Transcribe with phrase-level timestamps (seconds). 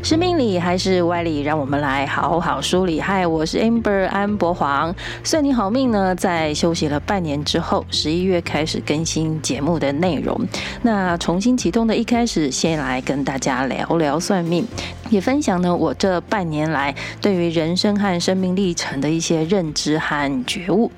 [0.00, 1.40] 是命理还是歪理？
[1.40, 3.00] 让我们来好好梳理。
[3.00, 4.94] 嗨，我是 Amber 安博黄。
[5.24, 10.40] 算你好命呢，在休息了半年之后，十一月开始更新节目的内容。
[10.82, 14.64] 那重新启动的一开始，先来跟大家聊聊算命，
[15.10, 20.90] 也分享呢我这半年来对于人生和生命历程的一些认知和觉悟。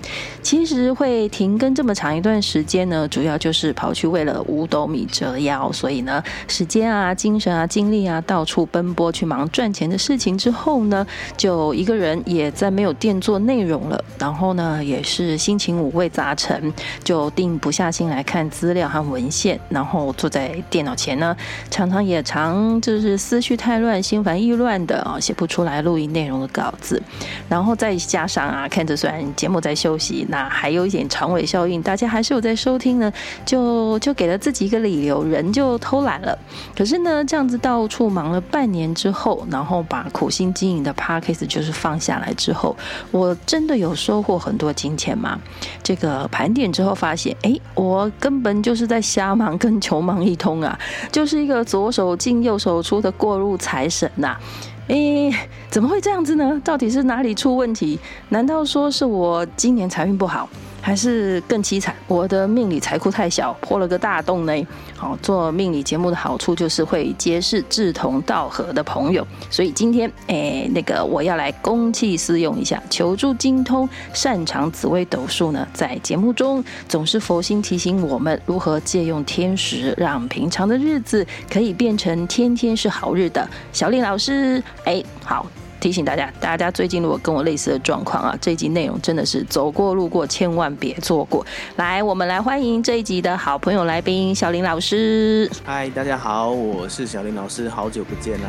[0.42, 8.90] 其实会停更这么长一段时间呢，主要就是跑去为了五斗米折腰，所以呢，时间啊、精神啊、精力啊，到处奔。
[8.90, 11.06] 波去忙赚钱的事情之后呢，
[11.36, 14.04] 就一个人也在没有店做内容了。
[14.18, 16.72] 然后呢，也是心情五味杂陈，
[17.04, 19.58] 就定不下心来看资料和文献。
[19.68, 21.36] 然后坐在电脑前呢，
[21.70, 27.02] 常常也常就是思绪太乱、心烦意乱的啊，写不出来录音内容的稿子。
[27.48, 33.12] 然后再加上啊，看着虽然节目在休息，那还有一点长尾效应，大家还是有在收听呢，
[33.46, 36.38] 就就给了自己一个理由，人就偷懒了。
[36.76, 38.90] 可是呢，这样子到处忙了半年。
[38.92, 42.76] 之后，然后把苦心经营的 Podcast 就是放下来之后，
[43.12, 45.38] 我真的有收获很多金钱吗？
[45.82, 50.78] 这个盘点之后发现，哎，我根本就是在瞎忙跟穷忙一通啊，
[51.12, 54.40] 就是一个左手进右手出的过路财神呐、啊！
[54.88, 56.60] 哎，怎么会这样子呢？
[56.64, 57.98] 到底是哪里出问题？
[58.30, 60.48] 难道说是我今年财运不好？
[60.80, 64.66] 还是更凄惨，我的命理财库太小，破了个大洞呢。
[64.96, 83.48] 好，做命理节目的好处就是会结识志同道合的朋友，所以今天，哎，那个我要来公器私用一下，求助精通、擅长紫微斗数呢，在节目中总是佛心提醒我们如何借用天时，让平常的日子可以变成天天是好日的。
[83.72, 85.46] 小丽老师，哎，好。
[85.80, 91.44] 提醒大家，大家最近如果跟我类似的状况啊，这一集内容真的是走过路过，千万别错过。
[91.76, 95.50] 来，我们来欢迎这一集的好朋友来宾小林老师。
[95.64, 98.48] 嗨，大家好，我是小林老师，好久不见啦！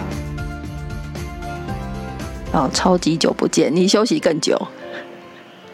[2.51, 4.59] 哦，超级久不见，你休息更久？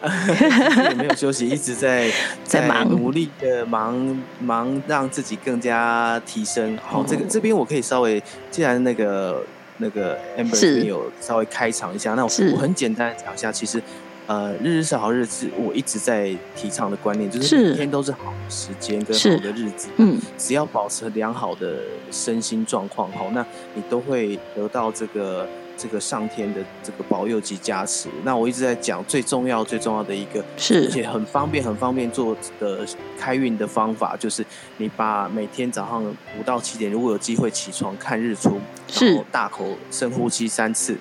[0.00, 2.08] 也没有休息，一直在
[2.44, 6.78] 在忙，努力的忙忙，让自己更加提升。
[6.80, 9.42] 好，这个这边我可以稍微，既然那个。
[9.78, 13.82] 那个 Amber 有稍微开场一下，那我我很简单讲一下，其实，
[14.26, 21.76] 呃，日日是好日子，我一直在提倡的观念就是每天都是好的时间跟好的日子，嗯，只要保持良好的
[22.10, 23.44] 身心状况，好，那
[23.74, 25.48] 你都会得到这个。
[25.78, 32.84] 这个上天的这个保佑及加持，那我一直在讲最重要最重要的一个，是而且很方便很方便做的
[33.16, 34.44] 开运的方法，就是
[34.78, 38.58] 你把每天早上五到七点，如果有机会起床看日出，
[39.00, 40.98] 然后大口深呼吸三次，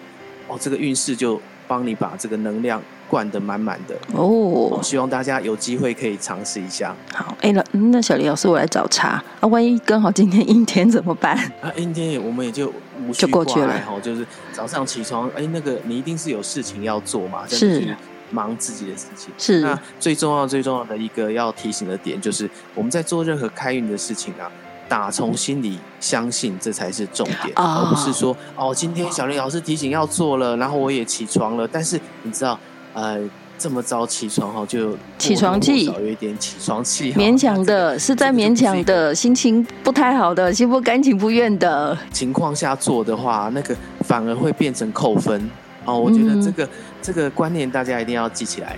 [0.48, 2.80] 哦，这个运势就帮你把这个能量。
[3.10, 6.96] 灌的满满的哦，希望大家有机会可以尝试一下。
[7.14, 11.36] 好，哎、欸，那那小林老师，我来找茬啊，万一刚好今天阴天怎么办？
[11.62, 12.72] 啊，阴天我们也就
[13.08, 17.96] 无需挂碍哈，就是早上起床，哎、欸，那个你一定是有事情要做嘛，是
[18.32, 19.34] 忙自己的事情。
[19.38, 24.52] 是，那最重要最重要的一个要提醒的点，就是我们在做任何开运的事情啊，
[24.90, 32.60] 打从心里相信这才是重点，哦、而不是说哦，今天小林老师提醒要做了，然后我也起床了，但是你知道。
[32.98, 33.20] 呃，
[33.60, 41.96] 这么早起床哈，就起床气，有一点起床气，勉强的，是在勉强的，心情不太好的，心不甘情不愿的。
[42.12, 45.48] 情况下做的话，那个反而会变成扣分。
[45.86, 46.00] 哦。
[46.00, 46.70] 我觉得这个、嗯、
[47.00, 48.76] 这个观念大家一定要记起来，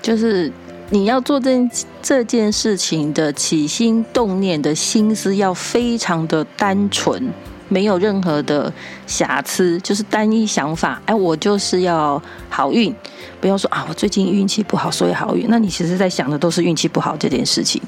[0.00, 0.50] 就是
[0.88, 1.68] 你要做这
[2.00, 7.30] 这件事情的起心动念的心思要非常的单纯。
[7.72, 8.70] 没有任何的
[9.06, 11.00] 瑕疵，就是单一想法。
[11.06, 12.94] 哎，我就是要好运，
[13.40, 15.46] 不要说啊，我最近运气不好，所以好运。
[15.48, 17.80] 那你其实在想的都是运气不好这件事情，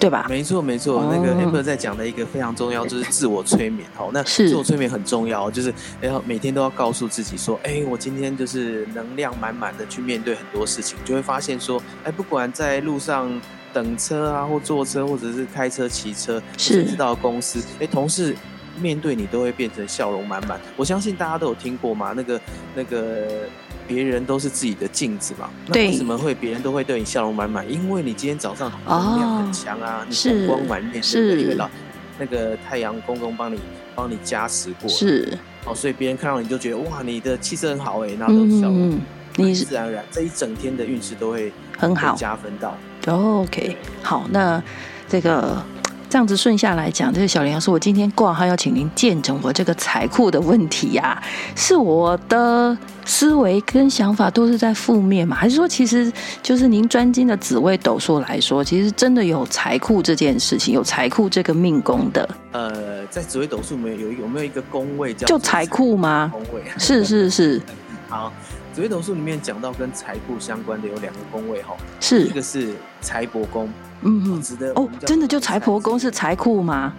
[0.00, 0.24] 对吧？
[0.28, 1.00] 没错，没错。
[1.00, 3.86] 哦、那个 Amber 在讲的一个非常重要，就是自我催眠。
[3.94, 13.30] 好，那自我催眠很重要，就是要每天都要告诉自己说，哎，我今天就是能量满满的去面对很多事情，就会发现说，哎，不管在路上
[13.74, 18.34] 等车啊，或坐车，或者是开车、骑车，甚至到公司，哎，同事。
[18.80, 20.60] 面对你都会变成笑容满满。
[20.76, 22.40] 我相信大家都有听过嘛，那个
[22.74, 23.26] 那个
[23.86, 25.48] 别人都是自己的镜子嘛。
[25.66, 25.86] 对。
[25.86, 27.70] 那为什么会别人都会对你笑容满满？
[27.70, 31.68] 因为你今天早上能量很强啊，哦、你红光满面，是因为老
[32.18, 33.60] 那个太阳公公帮你
[33.94, 34.88] 帮你加持过。
[34.88, 35.38] 是。
[35.64, 38.90] 哦，所以别人看到你就觉得哇，你的气色很好哎，那都笑容。
[38.90, 39.00] 嗯，
[39.36, 42.76] 你自然而然这一整天的运势都会很好加分到。
[43.06, 44.62] OK，好，那
[45.08, 45.62] 这个。
[46.14, 51.22] 这样子顺下来讲，这个小林老师，我今天挂号要请您见证我这个财库的问题呀、啊，
[51.56, 55.34] 是我的思维跟想法都是在负面嘛？
[55.34, 62.28] 还是说，其实就是您专精的紫微斗数来说，其实真的有财库这件事情，有财库这个命宫的？
[62.52, 66.30] 呃，在紫微斗数没有有没有一个宫位叫就财库吗？
[66.32, 67.60] 宫位 是是是。
[68.08, 68.32] 好，
[68.74, 73.70] 紫微斗数里面讲到跟财库相关的有两个宫位哈，是一个是财帛宫。
[74.02, 76.92] 嗯嗯，值得哦，真的就财帛宫是财库吗？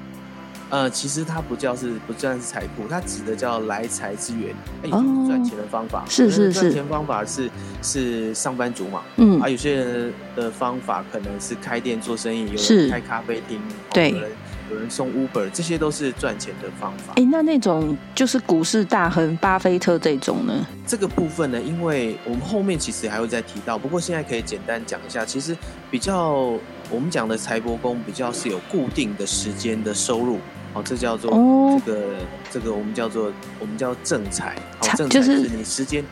[0.69, 6.06] 呃，其实它不叫是不算是财库，它指的叫来财之源，哎，赚钱的方法。
[6.10, 7.50] 是是是，赚钱方法是
[7.81, 9.01] 是上班族嘛？
[9.18, 13.60] 嗯，啊，有些人的方法可能是开店做生意，有人开咖啡厅，
[13.94, 14.31] 对，有人
[14.71, 17.13] 有人送 Uber，这些都是赚钱的方法。
[17.15, 20.65] 哎，那那种就是股市大亨巴菲特这种呢？
[20.88, 25.57] 这个部分呢，因为我们后面其实还会再提到，不过现在可以简单讲一下，其实
[25.89, 26.53] 比较。
[26.91, 30.38] 我们讲的财帛宫比较是有固定的时间的收入，
[30.71, 32.15] 哦，这叫做这个、哦、
[32.51, 34.56] 这个我们叫做我们叫正财，
[34.95, 36.06] 正财就是你时间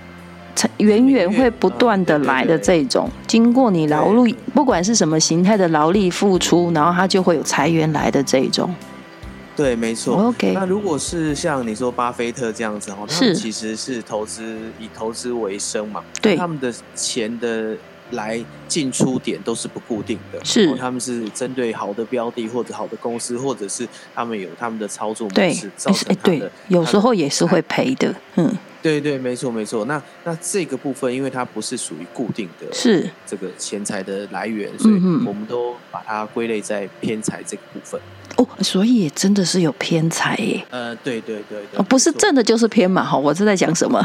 [0.78, 8.74] 源源会不断的来的这种，经过你劳力，不管是什么形态的劳力付出，然后它就会有财源来的这种。
[9.56, 10.16] 对，没错。
[10.16, 17.76] OK，那如果是像你说巴菲特这样子哦，他们其实是投资以投资为生嘛，对，他们的钱的。
[18.12, 18.40] 来
[18.74, 29.86] 进出点都是不固定的，是他们是针对好的标的或者好的公司，或者是他们有他们的操作模式，造成他的，对，有时候也是会赔的，嗯，对对，没错没错。
[29.86, 34.96] 那那这个部分，因为它不是属于固定的，是这个钱财的来源，所以
[35.28, 38.02] 我们都把它归类在偏财这个部分。
[38.36, 40.66] 哦，所以也真的是有偏财耶。
[40.72, 43.04] 呃，对对对对，哦，不是正的，就是偏嘛。
[43.04, 44.04] 哈，我是在讲什么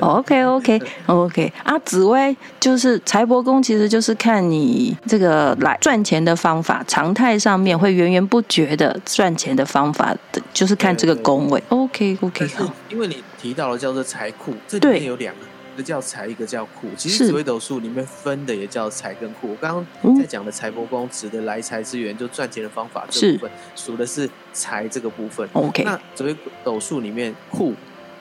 [0.00, 11.62] ？OK OK OK 啊，紫薇就是财帛宫，其实就是看你这个来赚钱的方法，常态上面会源源不绝的赚钱的方法的，就是看这个宫位。
[11.68, 15.40] OK OK，好，因为你提到了叫做财库，这里面有两个。
[15.72, 16.88] 一个叫财，一个叫库。
[16.96, 19.50] 其实紫微斗数里面分的也叫财跟库。
[19.50, 25.48] 我刚刚在讲的财帛宫指的来财之源，就赚钱的方法这部分，数的是财这个部分。
[25.54, 27.72] OK，那紫微斗数里面库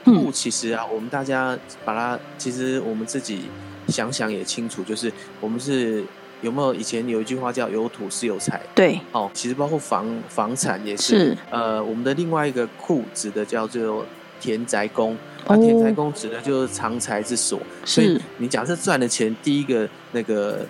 [0.05, 3.41] 库其实啊，我们大家把它，其实我们自己
[3.89, 6.03] 想想也清楚，就是我们是
[6.41, 8.61] 有没有以前有一句话叫有土是有财。
[8.75, 11.19] 对，哦，其实包括房房产也是。
[11.19, 14.05] 是呃，我们的另外一个库指的叫做
[14.39, 15.17] 田宅宫。
[15.47, 20.65] 啊，田宅宫指的就是藏财之所，所以你假设赚的钱，第一个那个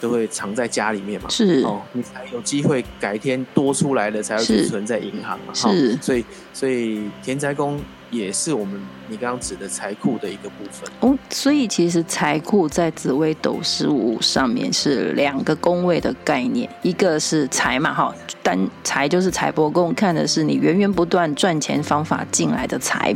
[0.00, 1.62] 都会藏在家里面嘛，是。
[1.62, 7.80] 哦，你才有机会改天多出来的才会存在银行嘛，是，所以所以田财宫。
[8.10, 10.88] 也是我们你刚刚指的财库的一个部分。
[11.00, 23.12] 哦，所以其实财库在紫微斗十五上面是两个宫位的概念，一个是财嘛，哈，单财就是财帛宫，看的是你源源不断赚钱方法进来的财，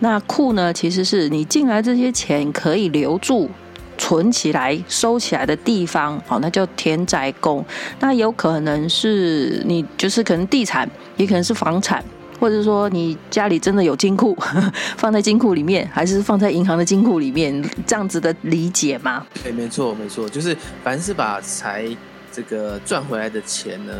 [0.00, 3.48] 那库呢，其实是你进来这些钱可以留住、
[4.02, 7.64] 存起来、收起来的地方，好，那叫田宅宫，
[8.00, 12.04] 那有可能是你就是可能地产，也可能是房产。
[12.40, 14.36] 或者说你家里真的有金库，
[14.98, 19.24] 放在金库里面，还是放在银行的金库里面，这样子的理解吗？
[19.44, 21.86] 对，没错，没错，就是凡是把财
[22.32, 23.94] 这个赚回来的钱呢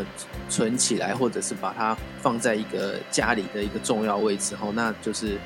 [0.49, 5.39] 存起来，或者是把它放在一个家里的一个重要位置，后那就是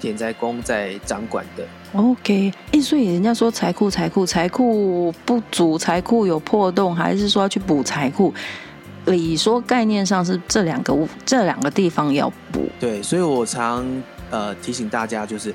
[0.00, 1.64] 田宅宫在掌管的。
[1.92, 8.34] OK，哎，所以人家说财库，财库，财库不足，财库有破洞，还是说要去补财库？
[9.06, 10.96] 你说概念上是这两个
[11.26, 13.84] 这两个地方要补，对，所以我常
[14.30, 15.54] 呃提醒大家，就是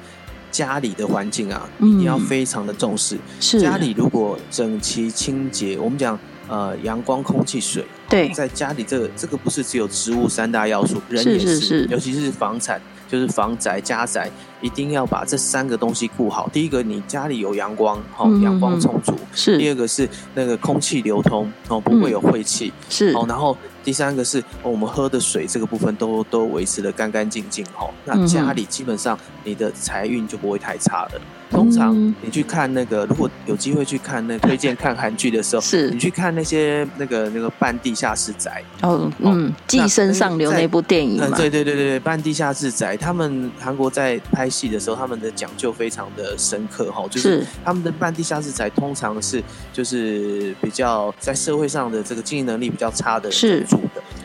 [0.51, 3.17] 家里的环境啊，一定要非常的重视。
[3.39, 6.17] 是家里如果整齐清洁，我们讲
[6.48, 12.79] 呃阳光、空气、水，对，在家里这个这个不是只有植物三大要素，人也是，是是是，尤其是房产。
[13.09, 14.29] 就是房宅、家宅，
[14.61, 16.47] 一定要把这三个东西顾好。
[16.53, 19.57] 第一个，你家里有阳光，哦，阳光充足；是。
[19.57, 23.11] 第二个是那个空气流通，哦，不会有晦气；是。
[23.13, 27.65] 哦，然后第三个是我们喝的水这个部分都都维持的干干净净。
[27.77, 31.21] 哦，那家里基本上你的财运就不会太差了。
[31.50, 35.89] 通常你去看那个，如果有机会去看那 推荐看韩剧的时候，是。
[35.89, 53.79] 你去看那些那个那个半地下室宅哦，嗯，寄生上流那部电影嘛，对对对对对，半地下室宅，他们韩国在拍戏的时候，他们的讲究非常的深刻哈，就是他们的半地下室宅通常是就是比较在社会上的这个经营能力比较差的人住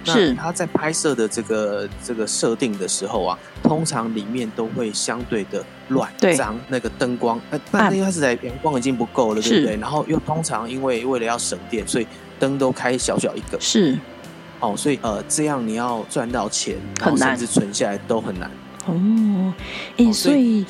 [0.04, 5.64] 的，那他在拍摄的这个这个设定的时候啊，通常里面都会相对的。
[5.88, 9.76] 乱脏，那个灯光，那那应该是在阳光已经不够了，对不对？
[9.76, 12.06] 然后又通常因为为了要省电，所以
[12.38, 13.60] 灯都开小小一个。
[13.60, 13.94] 是，
[14.60, 18.50] 哦，所以呃，这样你要赚到钱，很难，甚至存下来都很难。
[18.86, 19.52] 哦，
[19.98, 20.64] 哎、欸，所以。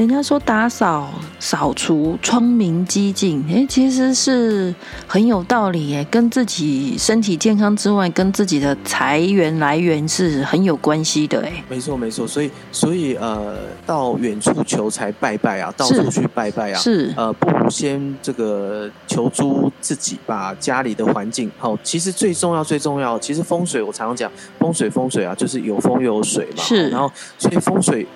[0.00, 4.74] 人家说打扫、扫除、窗明几净，哎，其实是
[5.06, 11.62] 很有道理耶，跟自己身体健康之外，跟自己的财源来源是很有关系的，哎。
[11.68, 21.76] 没错，没错，所以，所以，呃，到远处求财拜拜啊，到处去拜拜啊，是，呃，不如先这个求助自己，把家里的环境好。
[21.82, 26.62] 其实最重要，最重要，其实风水我常常讲，风水，风水啊，就是有风又有水嘛。
[26.62, 28.06] 是，然后，所以风水。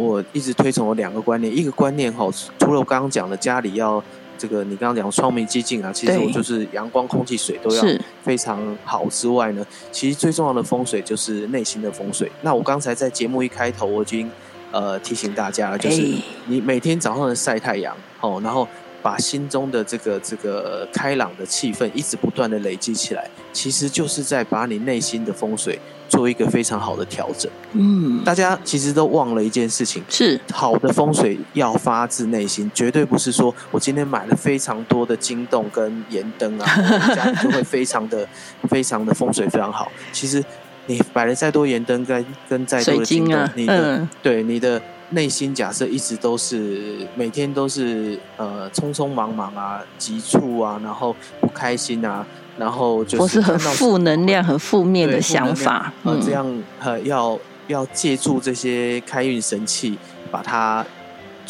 [0.00, 2.28] 我一直推崇有两个观念，一个观念哈，
[2.58, 4.02] 除了我刚刚讲的家里要
[4.38, 7.84] 这个，你刚刚讲窗明几净啊，其实我就是阳光、空气、水都要
[8.22, 12.30] 非常好之外呢，其实最重要的风水就是内心的风水。
[12.42, 14.30] 那我刚才在节目一开头我已经
[14.70, 16.02] 呃提醒大家了，就是
[16.46, 18.66] 你每天早上的晒太阳哦，然后
[19.02, 25.78] 把心中的这个这个开朗的气氛一直不断的累积起来，其实就是在把你内心的风水。
[26.10, 27.50] 做一个非常好的调整。
[27.72, 36.66] 嗯，大家其实都忘了一件事情，是好的风水要发自内心，绝对不是说我今天买了非常多的金洞跟盐灯啊，
[37.14, 38.28] 家里就会非常的、
[38.68, 39.90] 非常的风水非常好。
[40.12, 40.44] 其实
[40.86, 52.26] 你摆了再多盐灯跟跟再多的金洞，啊、你的、嗯、对你的内心假设一直都是每天都是呃匆匆忙忙啊、急促啊，然后不开心啊。
[52.60, 55.90] 然后就是，我是很负能量、很负面的想法。
[56.04, 56.46] 呃，这样
[56.78, 57.38] 呃，要
[57.68, 59.96] 要借助这些开运神器，
[60.30, 60.84] 把它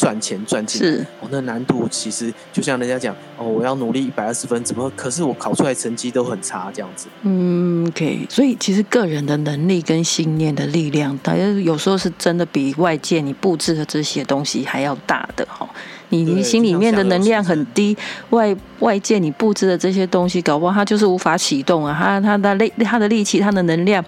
[0.01, 0.81] 赚钱赚进。
[0.81, 7.07] 是，哦，那难度其实就像人家讲，哦，我要努力一百二十分，怎么可是我考出来成绩都很差这样子？
[7.21, 8.27] 嗯，OK。
[8.31, 15.69] 所以其实个人的能力跟信念的力量，大家有时候是真的比外界你布置的这些东西还要大的哈。
[16.09, 17.95] 你你心里面的能量很低，
[18.31, 24.03] 外外界你布置的这些东西，搞不好它就是无法启动啊，它它的力它的力气它的能量，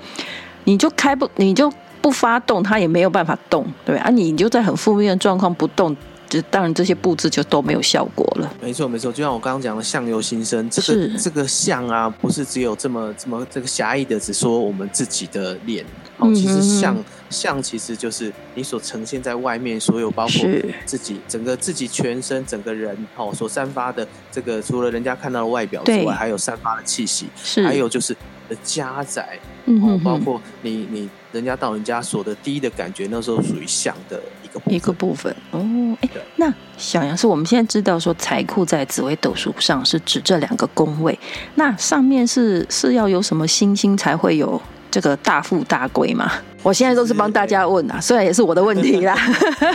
[0.64, 1.72] 你就开不你就
[2.02, 5.96] 不发动，它也没有办法动，对啊，你就在很负面的状况不动。
[6.28, 8.50] 就当然这些布置就都没有效果了。
[8.58, 15.84] 没错没错，就像我刚刚讲的，相由心生，这个这个相啊，不是只有这么这么这个狭义的，只说我们自己的脸。
[16.16, 16.96] 哦，其实相
[17.28, 20.48] 相其实就是你所呈现在外面所有，包括
[20.86, 28.16] 自己整个自己全身整个人哦所散发的这个，除了人家看到的外表之外，还有散发的气息，是还有就是
[28.48, 34.20] 的家宅，哦，包括你你人家到人家所的第一的感觉，那时候属于相的。
[34.66, 41.18] 一个部分哦，哎，那小杨是我们现在知道说财库在紫微斗数上是指这两个宫位，
[41.54, 44.60] 那上面是是要有什么星星才会有
[44.90, 46.30] 这个大富大贵吗？
[46.62, 49.16] 我现在都是帮大家问啊，虽然也是我的问题啦。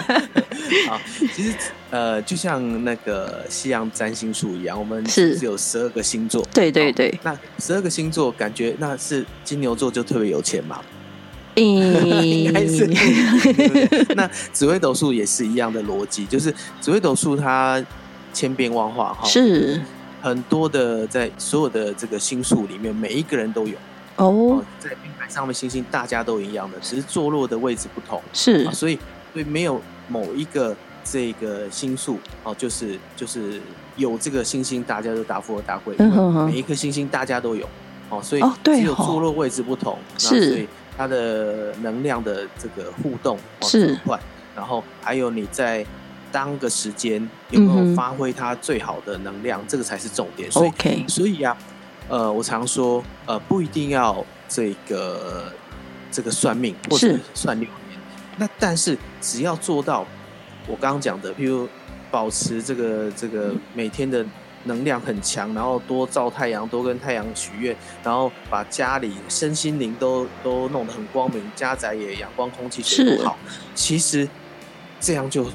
[0.88, 1.02] 好，
[1.34, 1.52] 其实
[1.90, 10.80] 呃，就像那个西洋占星术一样，我们是有十二个星座，对对对，那十二个星座感觉那是金牛座就特别有钱嘛。
[12.24, 12.88] 应该是。
[14.16, 17.84] 那紫微斗数也是一样的逻辑，就是紫微斗数它
[18.32, 19.82] 千变万化哈，是。
[20.22, 23.78] 很多的在所有的这个星数里面，每一个人都有。
[24.18, 28.98] 哦，在平台上面星星大家都一样的，只是坐落的位置不同，是，所以
[29.32, 33.62] 所以没有某一个这个星数哦，就是就是
[33.96, 37.70] 有这个星星，大家都大富或大贵，嗯，每一颗星星大家都有。
[38.10, 40.68] 哦，所以只有坐落位置不同，是。
[40.98, 44.20] 它的能量的这个互动是快，
[44.56, 45.86] 然后还有你在
[46.32, 50.52] 当个时间有没有发挥它最好的能量，嗯、这个才是重点。
[50.52, 55.54] 所以.所以呀、啊，呃，我常说，呃，不一定要这个
[56.12, 58.00] 这个算命或者算六年，
[58.38, 60.04] 那但是只要做到
[60.66, 61.70] 我刚刚讲的，譬如
[62.10, 64.26] 保持这个这个每天的。
[64.68, 73.38] 能量很强，然后多照太阳，多跟太阳许愿，然后把家里身心灵都都弄得很光明，家宅也阳光空气水不好。
[73.74, 74.28] 其实
[75.00, 75.46] 这样就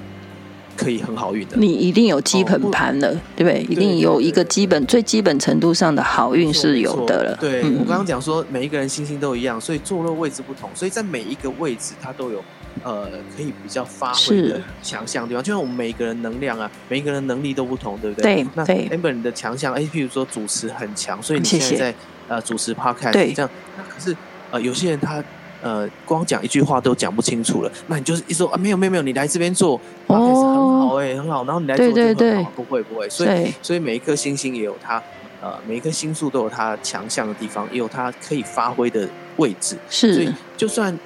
[0.77, 1.57] 可以很好运的。
[1.57, 3.63] 你一定有基本盘了，哦、对不对？
[3.63, 7.37] 一定有一个基本最基本程度上的好运是有的了。
[7.41, 12.43] 对、嗯、我刚刚讲说，每一个人星星都一样，所以坐落位置不同，所以在每一个位置它都有。
[12.83, 18.43] 呃，可以比较发挥的强项地方，就像我们每一个人能量啊，每一个人能力都不同，对不对？
[18.43, 18.47] 对。
[18.55, 21.95] 那 Amber 你的强项，哎，譬如说主持很强，所以你现在在
[22.29, 23.51] 呃主持 Podcast，对，这样。
[23.77, 24.17] 那可是
[24.51, 25.23] 呃有些人他
[25.63, 35.01] 呃光讲一句话都讲不清楚了，那你就是一说啊没有没有没有，你来这边做 Podcast 很好哎、欸、很好，然后你来做就很好，对对对不会不会，所以所以每一颗星星也有它
[35.41, 40.99] 呃每一颗星数都有它强项的地方，也有它可以发挥的位置，是，所以就算。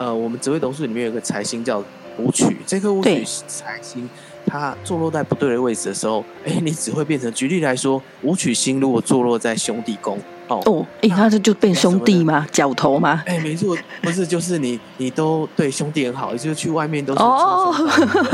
[0.00, 1.84] 呃，我们紫微斗数里面有个财星叫
[2.16, 4.08] 武曲，这颗武曲财星，
[4.46, 7.30] 它坐落在不对的位置的时候，哎，你只会变成。
[7.34, 12.46] 举例来说，武曲星如果坐落在兄弟宫，哦哦，哎，那这就变兄弟吗？
[12.50, 13.22] 角头吗？
[13.26, 17.70] 哎，没错，不是，就是你，你都对兄弟很好，就是去外面都是哦，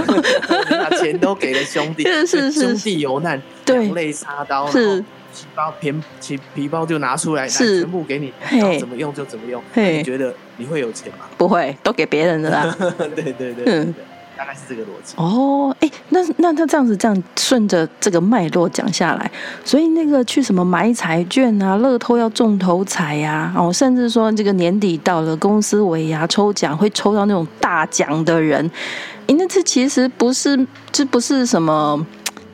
[0.70, 5.04] 把钱都给了兄弟，是是是，兄弟有难，两肋插刀，是
[5.40, 8.32] 皮包皮皮皮包就拿出来，是全部给你，
[8.78, 9.62] 怎么用就怎么用。
[9.74, 11.26] 你觉得你会有钱吗？
[11.36, 12.74] 不会，都给别人的啦。
[13.14, 13.94] 对对对，嗯。
[14.38, 19.30] 大概是这个逻辑哦，哎，那那他这样子这样顺着这个脉络讲下来，
[19.64, 28.70] 所以那个去什么买彩券啊，乐透要中头彩呀，哦，甚至说这个年底到了，公司尾牙抽奖会抽到那种大奖的人，
[29.26, 32.06] 哎，那这其实不是，这不是什么，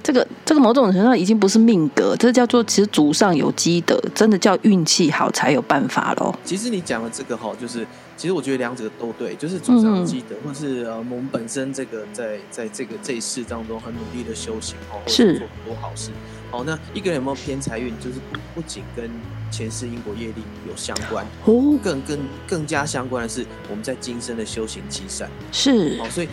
[0.02, 6.34] 这个这个某种程度上已经不是命格，这叫做其实祖上有积德，真的叫运气好才有办法喽。
[6.44, 7.86] 其实你讲的这个哈，就是。
[8.14, 16.10] 其实我觉得两者都对，就是祖上积德，嗯、或是呃我们本身这个在在这个这一世当中很努力的修行哦，是做很多好事。
[16.48, 19.10] 好，那一个人有没有偏财运，就是不不仅跟
[19.50, 20.34] 前世因果业力
[20.68, 25.28] 有相关，哦，更更更加相关的是我们在今生的修行积善。
[25.50, 26.28] 是，好，所以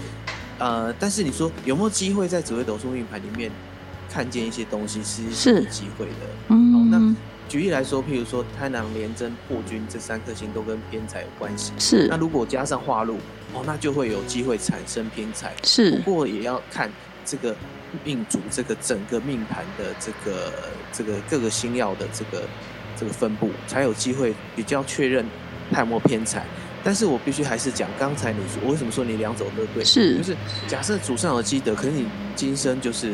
[0.59, 3.49] 呃，但是你说有没有机会在紫微斗数命盘里面
[4.11, 6.27] 看见一些东西，其实是有机会的。
[6.49, 7.15] 嗯，好，那。
[7.47, 11.73] 举例来说，譬如说贪狼、廉贞、破军这三颗星都跟偏财有关系。
[11.79, 12.07] 是。
[12.07, 13.17] 那如果加上化禄，
[13.55, 15.51] 哦，那就会有机会产生偏财。
[15.63, 15.97] 是。
[16.05, 16.91] 不过也要看
[17.25, 17.55] 这个
[18.03, 20.53] 命主这个整个命盘的这个
[20.93, 22.43] 这个各个星耀的这个
[22.95, 25.25] 这个分布，才有机会比较确认
[25.71, 26.45] 他有没有偏财。
[26.83, 29.83] 但是我必须还是讲，刚才你说，我为什么说你两种都对？
[29.83, 30.17] 是。
[30.17, 30.35] 就是
[30.67, 32.05] 假设祖上有积德，可是你
[32.35, 33.13] 今生就是。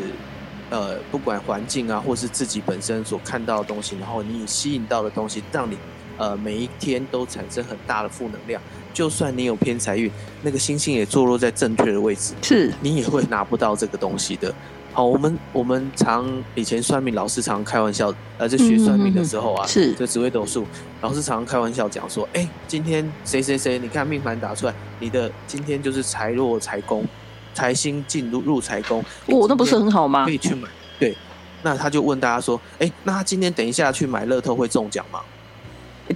[0.71, 5.77] 呃，不管环境啊，或是自己本身所看到的东西，然后你吸引到的东西，让你
[6.17, 8.59] 呃每一天都产生很大的负能量。
[8.91, 14.51] 就算你有偏财运，那个星星也坐落在正确的位置，是你也会拿不到这个东西的。
[14.95, 16.25] 好，我们我们常
[16.55, 20.65] 以前算命老师常开玩笑，呃，在学算命的时候啊，是就紫微斗数，
[21.01, 27.05] 老师常开玩笑讲说，哎，今天谁谁谁，你看命盘打出来，你的今天就是财弱财宫。
[27.53, 30.25] 财星进入入财宫，哦，那不是很好吗？
[30.25, 30.67] 可以去买，
[30.99, 31.15] 对。
[31.63, 35.21] 那他就问大家说：“哎、欸，那他今天等一下去买乐透会中奖吗？”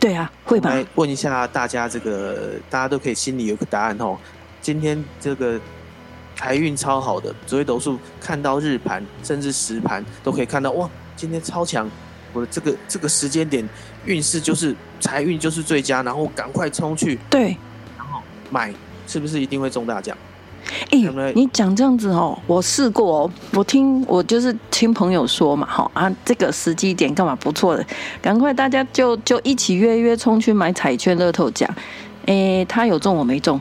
[0.02, 0.70] 对啊，会吧。
[0.70, 4.18] 来问一下大家，这个大家都可以心里有个答案哦。
[4.62, 5.58] 今天这个
[6.40, 11.86] 财运超好的，紫微斗数看到日盘甚至时盘都可以看到，哇，今天超强！
[12.32, 13.68] 我的这个这个时间点
[14.06, 17.58] 运势就是财运就是最佳，然后赶快冲去，对，
[17.98, 18.74] 然后买，
[19.06, 20.16] 是不是一定会中大奖？
[20.92, 27.86] 哎、欸，你讲这样子哦，我试过哦，我听我就是听朋友说嘛，哈啊，这个时机点干嘛不错的，
[28.22, 31.70] 赶快大家就就一起约约冲去买彩券乐透奖，
[32.28, 33.60] 哎、欸，他有中我没中，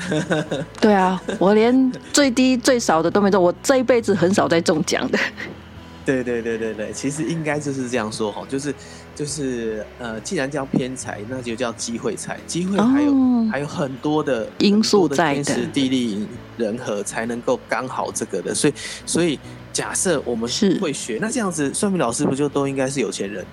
[0.80, 5.18] 对啊，我连最低最少的都没中，我这一辈子很少在中奖的。
[6.04, 8.74] 对对对对对，其实应该就是这样说哈，就是
[9.14, 12.38] 就是呃，既然叫偏财，那就叫机会财。
[12.46, 18.54] 机会还有、哦、还有很多的因素在的，天时地利人和才能够刚好这个的。
[18.54, 19.38] 所以所以
[19.70, 23.44] 假设我们是会学，那这样子算命老师不就都应该是有钱人？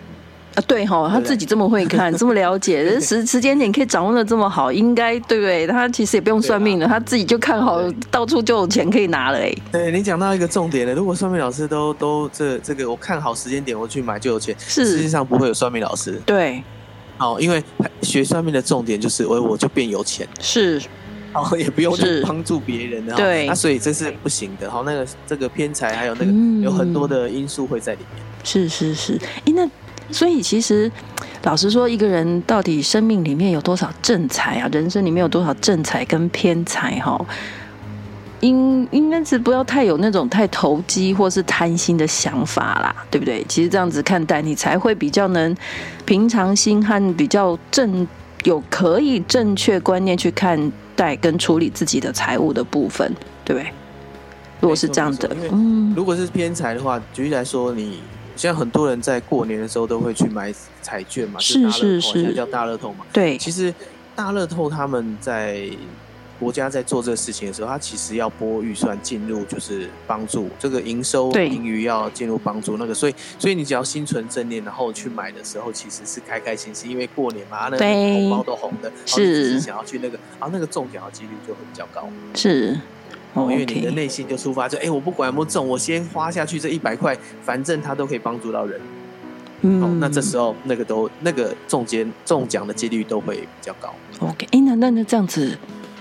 [0.56, 5.68] 啊，对哈，他自己这么会看， 这么了解，时时间点可以掌握的这么好，应该对不对？
[5.68, 9.54] 他其实也不用算命的，他自己就看好，到处就有钱可以拿了哎。
[9.70, 16.22] 对，你讲到一个重点了，如果算命老师都都这这个，我看好时间点我去买就有钱，是实际上不会有算命老师。
[16.26, 16.64] 对，
[17.18, 17.62] 好，因为
[18.02, 20.82] 学算命的重点就是我我就变有钱，是，
[21.34, 24.72] 好也不用去帮助别人的，对，那所以这是不行的。
[24.72, 26.32] 好，那个这个偏财还有那个
[26.64, 28.24] 有很多的因素会在里面。
[28.46, 29.70] 是是是，哎那。
[30.12, 30.92] 所以其实，
[31.44, 34.70] 老实说，一个人到底生命里面有多少正财啊？
[34.72, 37.00] 人生里面有多少正财跟偏财？
[37.00, 37.20] 哈，
[38.42, 43.44] 应应该是不要太有那种太投机或是贪心的想法啦，对不对？
[43.50, 45.56] 其实这样子看待，你才会比较能
[46.06, 48.08] 平常心和比较正
[48.44, 53.12] 有可以正确观念去看待跟处理自己的财务的部分，
[53.44, 53.72] 对不对？
[54.62, 58.00] 如果是这样的，嗯，如果是偏财的话，举例来说，你。
[58.36, 63.06] 现在很多人在过年的时候都会去买彩券嘛，是是是，现在叫大乐透嘛。
[63.14, 63.74] 对，其实
[64.16, 65.70] 大乐透他们在
[66.38, 82.10] 国家在做这个事情的时候，他其实要拨预算进入，就是帮助这个营收盈余要进入帮助那个，所以所以你只要心存正念，然后去买的时候，其实是开开心心，因为过年嘛，那个红包都红的，是想要去那个，然后那个中奖的几率就会比较高。
[82.34, 82.78] 是。
[83.36, 88.82] 哦，因为你的内心就出发，就哎，我不管有没有中，我先花下去这一百块，反正它都可以帮助到人。
[89.62, 93.94] 嗯，哦，那这时候那个都那个中奖中奖的几率都会比较高。
[94.20, 95.58] OK，哎，那那那这样子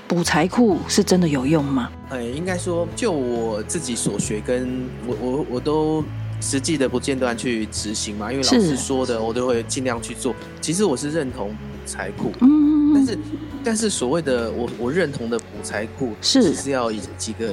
[0.06, 1.90] 补财库是真的有用吗？
[2.10, 6.04] 哎，应该说，就我自己所学，跟我我我都
[6.40, 10.34] 实际的不间断去执行嘛，因为老师说的我都会尽量去做。
[10.60, 13.18] 其实我是认同补财库，嗯，但是
[13.64, 16.54] 但是所谓的我我认同的补财库是。
[16.54, 17.52] 是要以几个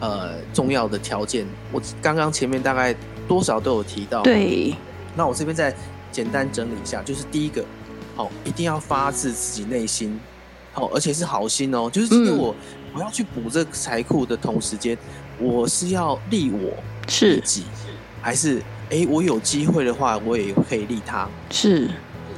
[0.00, 2.94] 呃重要的条件，我刚刚前面大概
[3.26, 4.74] 多少都有提到，对。
[5.16, 5.74] 那我这边再
[6.12, 7.64] 简单整理一下，就是第一个，
[8.14, 10.18] 好，一定要发自自己内心，
[10.72, 14.96] 好，而且是好心哦，就是今天我、嗯、我要去补这个财库的同时间，
[15.38, 16.72] 我是要利我
[17.08, 17.36] 是。
[17.36, 17.64] 自己。
[18.22, 18.58] 还是
[18.90, 21.28] 哎、欸，我有机会的话，我也可以利他。
[21.48, 21.88] 是，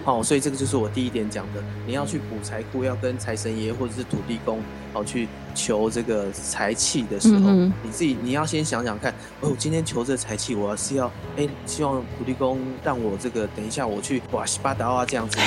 [0.08, 1.62] 哦，所以这个就是我第一点讲的。
[1.86, 4.58] 你要去补财库，要跟财神爷或者是土地公
[4.94, 15.38] 哦去求这个财气的时候，嗯、你自己你要先想想看，哦，今天求这财气，我是要哎、欸，希望土地公让我这个等一下我去哇西巴达啊这样子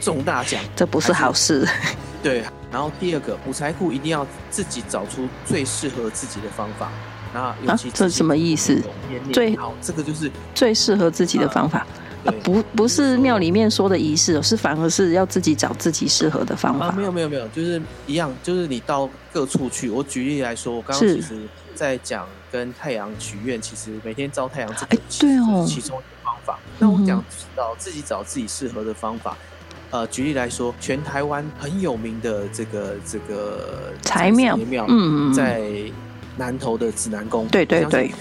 [0.00, 1.68] 中大奖，这不是好事。
[2.22, 6.90] 对，然后第二个补财库一定要自己找出最适合自己的方法。
[7.34, 8.80] 那啊，这什么意思？
[9.32, 11.86] 最好这个就是最适合自己的方法，啊、
[12.42, 16.86] 不不是庙里面说的仪式，是反而是要自己找自己适合的方法。
[16.86, 19.90] 啊，没有没有没有，就是一样，就是你到各处去。
[19.90, 26.58] 我举例来说，我刚刚其实在讲跟太阳许愿，其实每天招太阳这个，对哦，其中一个方法。
[26.78, 27.24] 那我讲
[27.56, 29.36] 找自己找自己适合的方法。
[29.90, 35.62] 呃，举例来说，全台湾很有名的这个这个财庙庙，嗯，在。
[36.38, 38.12] 南投的指南宫，对对对，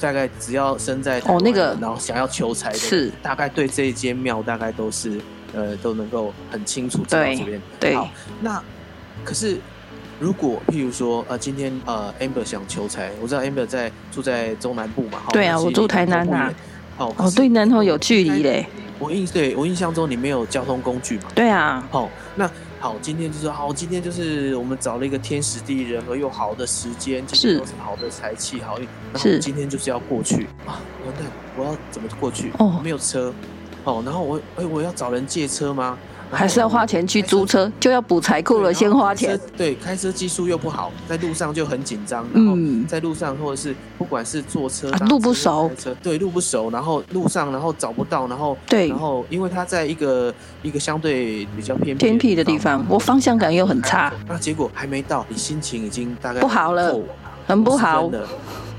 [0.00, 3.10] 大概只要生在哦那个，然后想要求财的，是。
[3.22, 5.20] 大概对这一间庙大概都是
[5.54, 7.60] 呃都能够很清楚知道这边。
[7.80, 8.08] 对，好，
[8.40, 8.62] 那
[9.24, 9.58] 可是
[10.18, 16.52] 如果譬如说呃今天呃 Amber 想求财，我知道 Amber 在住在中南部嘛，对啊，我住台南啊，
[16.98, 18.66] 哦哦对南投有距离嘞，
[18.98, 22.50] 我印对我印象中你没有交通工具嘛，对啊，好那。
[22.80, 30.46] 好，今天就是好，今天就是我们找了一个天时地利人和又好的时间，今天都是好的财气好运，然后今天就是要过去。
[30.64, 32.52] 啊，完蛋，我要怎么过去？
[32.58, 33.34] 哦，没有车，
[33.82, 35.98] 哦，然后我哎，我要找人借车吗？
[36.30, 39.38] 还是要花钱去租车，就要补财库了，先花钱。
[39.56, 42.26] 对，开车技术又不好，在路上就很紧张。
[42.34, 45.70] 然后在路上或者是不管是坐车，路不熟，
[46.02, 54.12] 对，路不熟，然后路上然后找不到，然后对，然后因为他在一个一个相对比较偏偏僻的地方，我方向感又很差。
[54.26, 56.94] 那结果还没到，你心情已经大概不好了，
[57.46, 58.10] 很不好。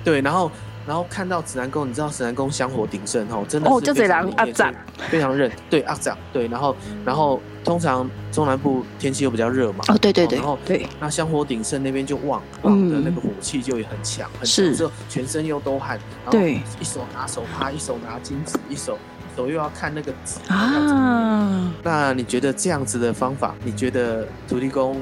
[0.03, 0.49] 对，然后。
[0.89, 4.73] 然后看到指南宫，你知道指南宫香火鼎盛哦，真的哦，就这两阿长
[5.07, 6.75] 非常热，对阿长对，然后
[7.05, 10.87] 然后通常中南部天气又比较热嘛，哦对对对，然后对。
[10.99, 15.99] 那香火鼎盛那边就旺旺的那个火气就也很强，很强之后全身又都汗，
[16.31, 18.97] 对，一手拿手帕，一手拿金纸，一手
[19.37, 20.39] 手又要看那个纸。
[20.51, 24.99] 啊，那你觉得这样子的方法，你觉得土地公？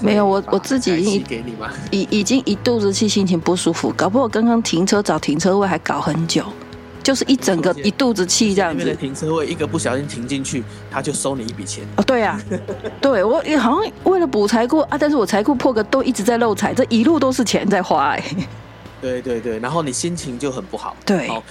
[0.00, 1.24] 没有，我我自己已
[1.90, 6.44] 已已经一肚子气，心情不舒服，搞不好刚刚停车找停车位还搞很久，
[7.02, 8.94] 就是一整个一肚子气这样子。
[8.94, 11.84] 停车位一个不小心停进去，他就收你一笔钱。
[11.96, 12.40] 哦，对啊，
[13.00, 18.24] 对我也好像为了补财库啊，但是我财库破个都一直在漏财，这一路都是钱在花哎。
[19.00, 20.96] 对对对，然后你心情就很不好。
[21.04, 21.42] 对，好，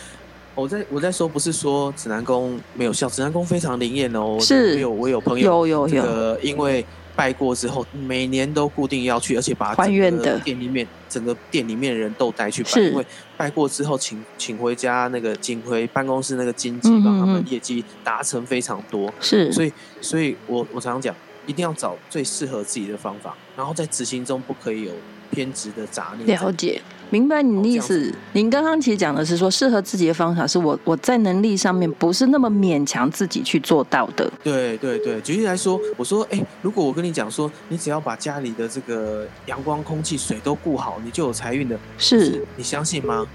[0.55, 4.37] 我在我在说不是说指南宫没有效，指南宫非常灵验哦。
[4.39, 6.85] 是，我有我有朋友有有有，因为。
[7.19, 13.05] 拜过之后，每年都固定要去，而且把整个店里面整个店里面的人都带去拜，因为
[13.35, 19.13] 拜过之后请请回家那个请回办公室那个经济，帮他们业绩达成非常多。
[19.19, 21.13] 是，所以所以我我常常讲，
[21.45, 24.93] 一定要找最适合自己的方法，然后在执行中不可以有
[25.29, 26.39] 偏执的杂念。
[26.39, 26.81] 了解。
[27.11, 28.13] 明白你的意思。
[28.33, 34.31] 您刚刚其实讲的是说，适合自己的方法是我我在能力上面不是那么勉强自己去做到的。
[34.43, 41.77] 对对对，举例来说，我说，哎，如果我跟你讲说，你只要把家里的这个阳光、空气、水都顾好，你就有财运的。
[41.97, 43.25] 是，你相信吗？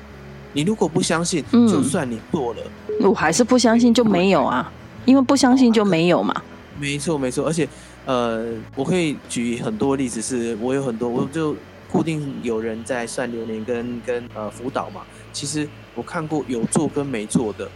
[0.53, 2.61] 你如果不相信，嗯、就算你做了，
[3.01, 4.73] 我还是不相信就没有啊，
[5.05, 6.35] 因为不相信就没有嘛。
[6.79, 7.69] 没错没错，而且
[8.07, 11.57] 呃，我可以举很多例子，是我有很多，我就。
[11.95, 15.03] 固定有人在算流年跟跟呃辅导嘛，
[15.33, 17.71] 其实我看过有做跟没做的，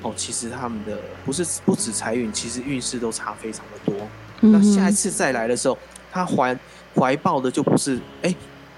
[0.00, 4.06] 哦，其实他们的不是不止财运，其实运势都差非常的多。
[4.42, 5.76] 嗯、那下一次再来的时候，
[6.12, 6.56] 他怀
[6.94, 8.32] 怀抱的就不是哎，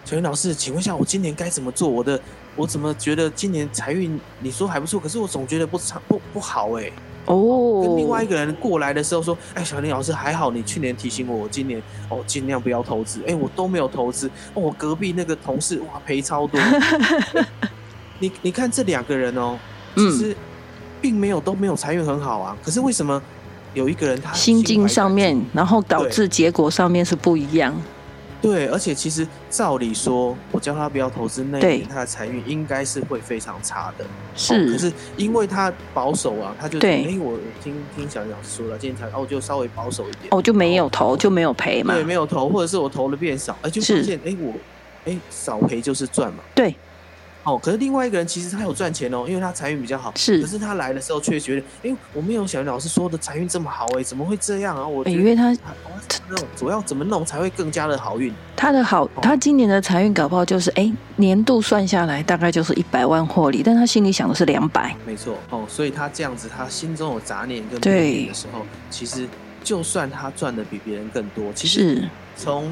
[0.06, 1.87] 陈云老师，请问一下我今年该怎么做？
[1.90, 2.18] 我的
[2.56, 6.90] 我怎么觉得今年财运你说还不错，可是我总觉得不差不不好哎。
[7.26, 13.20] 哦，跟另外一个人过来的时候说：“哎，小林老师还好，你去年提醒我，我今年哦尽量不要投资。
[13.26, 14.28] 哎，我都没有投资。
[14.54, 16.60] 哦，我隔壁那个同事哇赔超多。
[18.20, 19.58] 你你看这两个人哦，
[19.94, 20.36] 其实
[21.00, 22.56] 并没有都没有财运很好啊。
[22.64, 23.20] 可是为什么
[23.74, 27.74] 有一个人他心境上面，然后导致结果上面是不一样？
[28.40, 34.05] 对，而且其实照理说，我叫他不要投资那一年，他的财运应该是会非常差的。
[34.35, 41.94] 是、哦，可是因为他保守啊，他就说，哎，我听听小杨说了，今天才哦，我就稍微保守一点，哦，就没有投，就没有赔嘛。
[41.94, 44.53] 对，没有投，或者是我投的变少，哎，就发现哎，我
[45.07, 46.40] 哎少赔就是赚嘛。
[46.55, 46.75] 对。
[47.46, 50.12] 哦，可是另外一个人其实他有赚钱哦，因为他财运比较好。
[50.16, 54.85] 是，可是他来的时候却觉得，哎，我没有小林老师说的财运这么好，哎，怎么会这样啊？
[54.85, 55.56] 我因为他
[56.28, 58.35] 那种主要怎么弄才会更加的好运？
[58.56, 64.92] 他的好，他今年的财运搞不好就是，哎，年度算下来大概就是一百万获利，但他心里想的是两百。
[65.06, 69.24] 没错，哦，所以他这样子，他心中有杂念跟怨念的时候，其实
[69.62, 72.68] 就算他赚的比别人更多，其实从。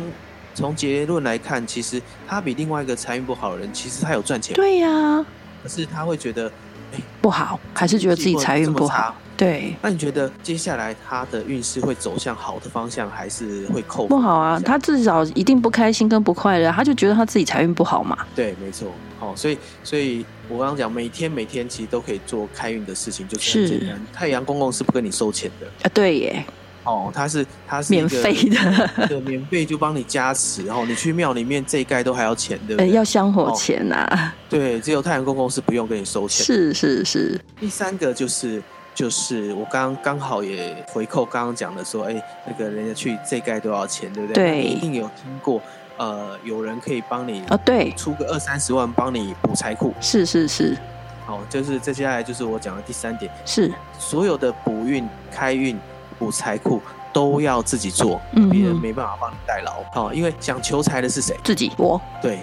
[0.55, 4.55] 从结论来看，其实他比另外一个财运不好的人，其实他有赚钱。
[4.55, 5.27] 对呀、啊，
[5.63, 6.51] 可是他会觉得，
[6.95, 9.15] 哎，不好，还是觉得自己财运不好。
[9.37, 14.07] 对，那你觉得接下来他的运势会走向好的方向，还是会扣？
[14.07, 18.17] 不好啊，他至少一定不开心跟不快乐，他就觉得他自己财运不好嘛。
[18.37, 18.93] 对，没错。
[19.19, 24.01] 好、哦，所以，所以我刚刚讲，每天每天其实都可以做开运的事情，就是很简单。
[24.13, 25.91] 太阳公公是不跟你收钱的啊？
[25.93, 26.45] 对耶。
[26.85, 32.91] 哦，他是他是免费的，对，免费就帮你加持，然后你去庙里面这一盖都还要钱，对不对？
[32.91, 34.35] 要香火钱呐、啊。
[34.51, 36.45] 对，只有太阳公公是不用跟你收钱。
[36.45, 37.41] 是是是。
[37.59, 38.63] 第三个就是
[38.95, 44.45] 就是我刚刚好也回扣刚刚讲的说，哎，那个人家去这一盖都要钱，对不对？
[44.45, 44.63] 对。
[44.63, 45.63] 一定有听过，
[45.97, 49.95] 呃，有人可以帮你哦，对，出个二三十万帮你补财库。
[50.03, 50.77] 是是是。
[51.25, 55.79] 好，就是接下来就是我讲的第三点，是所有的补运开运。
[56.19, 56.81] 补财库
[57.13, 59.83] 都要自己做，别人没办法帮你代劳。
[59.93, 61.37] 好、嗯，因为想求财的是谁？
[61.45, 62.01] 自己我。
[62.21, 62.41] 对，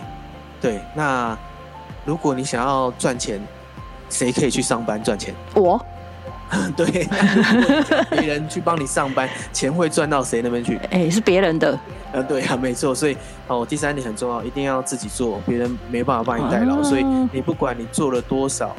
[0.62, 0.80] 对。
[0.94, 1.38] 那
[2.06, 3.42] 如果你想要赚钱，
[4.10, 5.34] 谁可以去上班赚钱？
[5.56, 5.80] 我。
[6.76, 7.08] 对。
[8.10, 10.76] 别人去帮你上班， 钱会赚到谁那边去？
[10.92, 11.80] 哎、欸，是别人的。
[12.14, 12.94] 呃，对啊，没错。
[12.94, 13.16] 所以，
[13.48, 16.84] 哦，第三点很重要，一定要自己做，别人没办法帮你代劳、啊。
[16.84, 18.76] 所以，你不管你做了多少，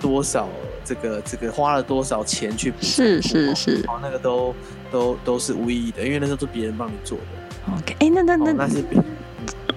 [0.00, 0.48] 多少。
[0.84, 2.78] 这个这个花了多少钱去补？
[2.80, 4.54] 是是是，哦，那个都
[4.90, 7.72] 都都是无意义的，因为那时候是别人帮你做的。
[7.76, 8.84] OK，哎，那那那、哦、那是。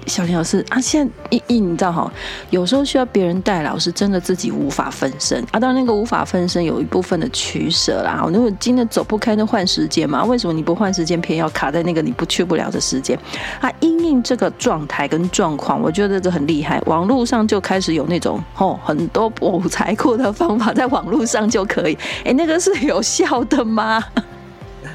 [0.06, 2.12] 小林老师啊，现在一一你知道哈，
[2.50, 5.60] 有时候需要别人代劳，是真的自己无法分身啊。
[5.60, 8.22] 当然，那个无法分身有一部分的取舍啦。
[8.24, 10.24] 我如果今天走不开，那换时间嘛？
[10.24, 13.18] 为什么你不换时间，偏要卡在那个你不去不了的时间？
[13.60, 16.80] 啊，因应这个状态跟状况，我觉得这很厉害。
[16.86, 21.98] 网络上就开始有那种哦，很多补财库的方法，在网络上就可以。
[22.24, 24.04] 哎，那个是有效的吗？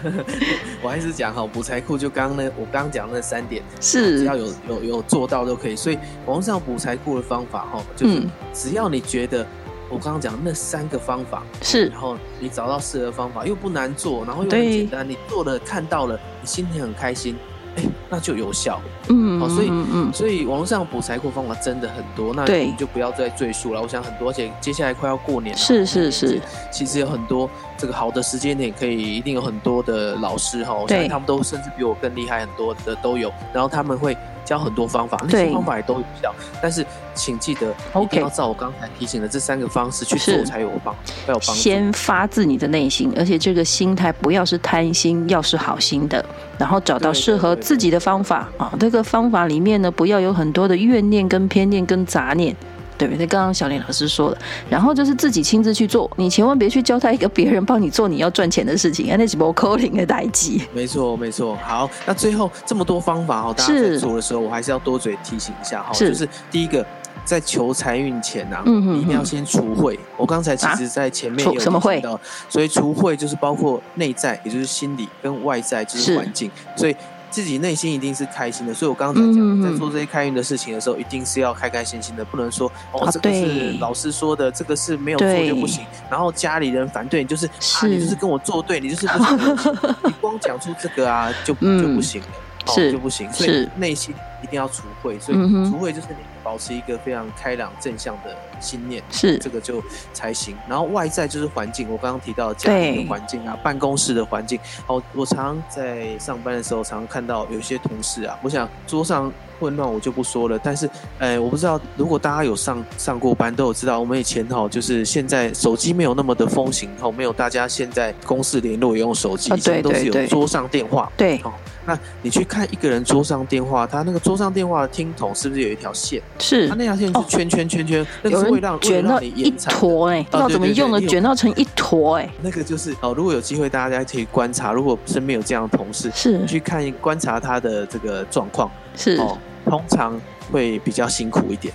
[0.83, 5.77] 我还是讲哈，补财库就刚刚那我刚刚讲那三点，是只要有有有做到都可以。
[5.77, 9.47] 所以网上补财库的方法哈，就是只要你觉得
[9.89, 17.37] 我刚刚讲那三个方法是，然后你找到适合方法又不难做，然后又很简单，你做了看到了，你心里很开心。
[17.81, 18.81] 哎，那就有效。
[19.09, 23.81] 嗯，好，所以嗯，所以网络上补财库方法真的很多，那我们就不要再赘述了。
[23.81, 26.41] 我想很多，而且接下来快要过年了，是是是，
[26.71, 34.17] 其实有很多这个好的时间点，可以一定有很多的老师哈，我他们都甚至比我更厉害很多的都有，然后他们会
[34.51, 36.35] 教很多方法，那些方法也都有效。
[36.61, 36.85] 但是
[37.15, 40.93] 请记得一定要照我刚才提醒的这三个方式去做才有帮，
[41.25, 41.53] 才有帮助。
[41.53, 46.25] 先发自你的内心，而且这个心态不要是贪心，要是好心的，
[46.59, 48.73] 然后找到适合自己的方法啊。
[48.81, 52.57] 这个方法里面呢，不要有很多的怨念、跟偏念、跟杂念，
[53.01, 53.27] 对不对？
[53.27, 60.63] 刚刚小林老师说的，然后就是自己亲自去做，你千万别去交代一个别人帮你做你要赚钱的事情，那是不可能的代际。
[60.75, 61.57] 没错，没错。
[61.65, 66.85] 好，那最后这么多方法哈，大家在做的时候，我还是要多嘴提醒一下哈，就是第一个。
[67.23, 69.97] 在求财运前呐、啊嗯，你一定要先除秽。
[70.17, 76.51] 我刚才其实，在前面有提到，啊、所以除秽就是包括内在，也就是心理跟外在，就是环境。
[76.75, 76.97] 所以
[77.31, 78.75] 自己内心一定是开心的。
[78.75, 85.85] 所以我刚才讲，在做这些开运的事情的时候，一定是要开开心心的，不能说哦，这个是老师说的，这个是没有做就不行。
[86.11, 89.39] 然后家里人反对你，就是啊，你就是跟我作对，你就是不行。
[90.05, 92.27] 你光讲出这个啊，就就不行了，
[92.67, 93.33] 哦，就不行。
[93.33, 95.21] 所以内心一定要除秽。
[95.21, 95.39] 所以
[95.71, 96.30] 除秽就是你。
[96.43, 100.57] 保持一个非常开朗正向的心念，是这个就才行。
[100.69, 104.59] 然后外在就是环境，我刚刚提到家庭的环境啊，办公室的环境。
[104.87, 121.53] 哦，我常常在上班的时候，常常看到有些同事啊，我想桌上混乱我就不说了，但是，哎，我不知道如果大家有上上过班，都有知道，我们以前哈，就是现在手机没有那么的风行，哈，没有大家现在公司联络也用手机，以前都是有桌上电话，对，哦，
[121.85, 126.23] 那你去看一个人桌上电话，他那个桌桌上电话的听筒是不是有一条线？
[126.41, 132.29] 是，它那条线是圈圈圈圈，那个是会让卷到一坨哎，不知道怎么用的，卷到成一坨哎。
[132.43, 136.45] 那个就是哦，如果有机会，大家可以观察，如果身边有这样的同事，是。
[136.47, 139.17] 去看观察他的这个状况，是。
[139.19, 140.19] 哦，通常
[140.51, 141.73] 会比较辛苦一点。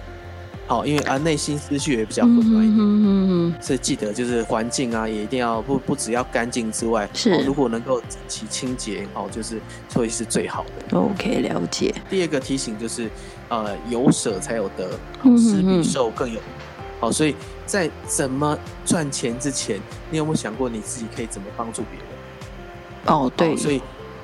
[0.68, 10.98] 好，因为啊，内心思绪也比较混乱一点，嗯嗯嗯，所以记得就是环境啊，也一定要不不只要干净之外，是、哦、如果能够整齐清洁，哦，就是所以是最好的。
[10.98, 11.94] OK，了解。
[12.10, 13.08] 第二个提醒就是，
[13.50, 14.90] 呃，有舍才有得，
[15.38, 16.40] 施比受更有。
[17.00, 17.36] 好、哦，所以
[17.68, 23.16] 在怎么赚钱之前，你有没有想过你自己可以怎么帮助别人？
[23.16, 23.80] 哦，对，所以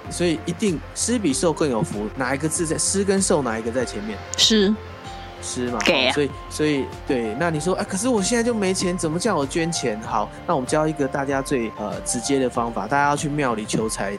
[0.10, 4.18] 所以一定施比受更有福，哪一个字在施跟受哪一个在前面？
[4.38, 4.74] 施。
[5.42, 10.00] 施嘛，给啊，所以所以对，那你说，哎，可是我现在就没钱，怎么叫我捐钱？
[10.02, 14.18] 好，那我们教一个大家最呃直接的方法，大家要去庙里求财，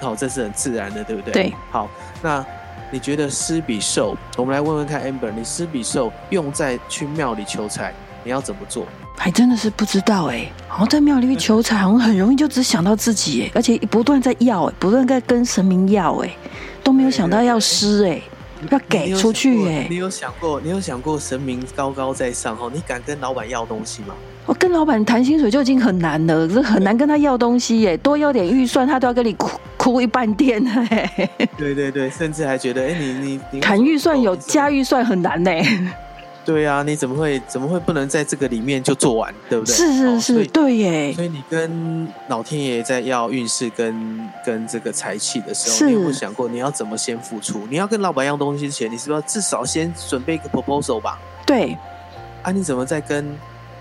[0.00, 1.32] 好，这是很自然的，对不对？
[1.32, 1.54] 对。
[1.70, 1.88] 好，
[2.22, 2.44] 那
[2.90, 8.86] 你觉得施比受，我们来问问看，Amber，你施比受用在去庙里求财，你要怎么做？
[9.16, 16.30] 还真的是不知道哎，好像在庙里面求财，好像很容易就只想到自己哎，而且不断在要哎，不断在跟神明要哎，
[16.82, 18.20] 都没有想到要施哎。
[18.70, 19.86] 要给出去耶！
[19.88, 20.60] 你有想过？
[20.60, 22.70] 你有想过神明高高在上哦？
[22.72, 24.14] 你敢跟老板要东西吗？
[24.46, 27.96] 我跟老板谈薪水就已经很难了，这很难跟他要东西耶。
[27.98, 31.30] 多要点预算，他都要跟你哭哭一半天哎。
[31.56, 35.50] 对对对，甚至还觉得哎，你你你谈预算有加预算很难呢。
[36.44, 39.74] 对啊，你怎么会怎么会不能在这个里面就做完，对不对？
[39.74, 41.12] 是是是，哦、对耶。
[41.14, 47.66] 所以你跟老天爷在要运势跟跟这个财气的时候，你有没有想过你要怎么先付出？
[47.70, 51.18] 你要跟老板要东西之前，你是不是要至少先准备一个 proposal 吧？
[51.46, 51.76] 对。
[52.42, 53.26] 啊，你怎么在跟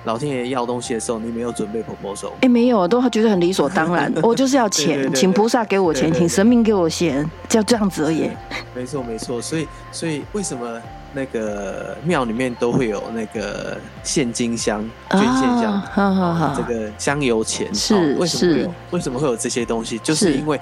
[0.06, 2.32] 老天爷要东西的时候，你没有准备 proposal？
[2.40, 4.10] 哎，没有，都觉得很理所当然。
[4.24, 8.30] 我就是要钱，对对对对，请菩萨给我钱，请神明给我钱，就这样子而已。
[8.74, 10.82] 没错没错，所以所以为什么？
[11.14, 18.74] 那个庙里面都会有那个现金箱、捐献箱，好好好，这个香油钱是为什么会有？
[18.92, 20.00] 为什么会有这些东西？
[20.00, 20.60] 就是因为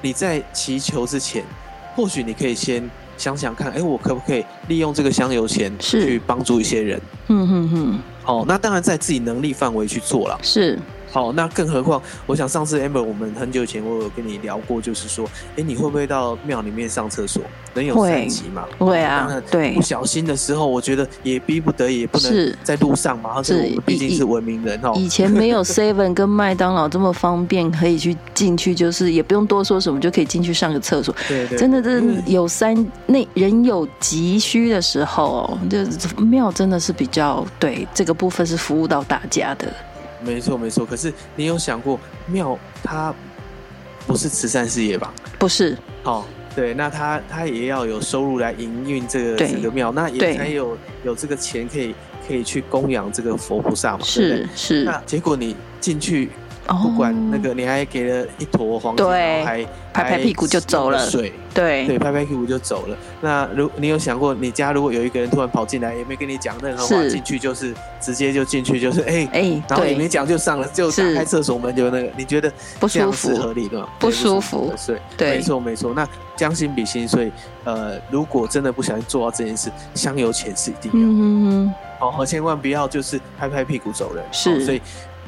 [0.00, 1.44] 你在祈求之前，
[1.94, 7.00] 或许你可以先想想看，哎，我可不可以利用这个香油钱去帮助一些人？
[7.28, 7.98] 嗯嗯嗯。
[8.22, 10.38] 好，那当然在自己能力范围去做了。
[10.42, 10.78] 是。
[11.12, 17.42] 好，那更何况，我想上次 Amber 我们很久以前我有跟你聊过，就是说，哎，你会不会到庙里面上厕所？
[17.74, 24.92] 人有三急嘛，会啊，对，不小心的时候，我觉得也逼不得已，也不能在路上嘛，是，我们毕竟是文明人哦。
[24.96, 31.14] 以前没有 Seven 跟麦当劳这么方便，可以去进去，就是也不用多说什么，就可以进去上个厕所。
[31.28, 32.74] 对对，真的，真的有三
[33.06, 35.78] 那人有急需的时候，就
[36.24, 39.72] 庙真的是比较对这个部分是服务到大家的。
[40.24, 43.14] 没错没错，可是你有想过庙它
[44.06, 45.12] 不是慈善事业吧？
[45.38, 45.76] 不是。
[46.04, 51.94] 哦，对，那他他也要有收入来营运这个这个庙，那也才有有这个钱可以
[52.26, 54.04] 可以去供养这个佛菩萨嘛？
[54.04, 54.84] 是对对是。
[54.84, 56.30] 那结果你进去。
[56.66, 60.98] 不管那个，你还给了一坨黄金，还拍拍屁股就走了。
[61.10, 62.96] 水，对对，拍拍屁股就走了。
[63.20, 73.36] 那如你有想过，你家如果有一个人突然跑进来，也没跟你讲任何话，进去就是直接就进去，就是哎哎，然后也没讲就上了，就打开厕所门就那个，你觉得不舒服？
[73.36, 74.72] 合理的不舒服。
[75.16, 75.92] 对，没错没错。
[75.94, 77.30] 那将心比心，所以
[77.64, 80.98] 呃，如果真的不小心做到这件事，香油钱是一定要。
[80.98, 81.74] 嗯嗯。
[82.00, 84.24] 哦，千万不要就是拍拍屁股走人。
[84.30, 84.80] 是，所以。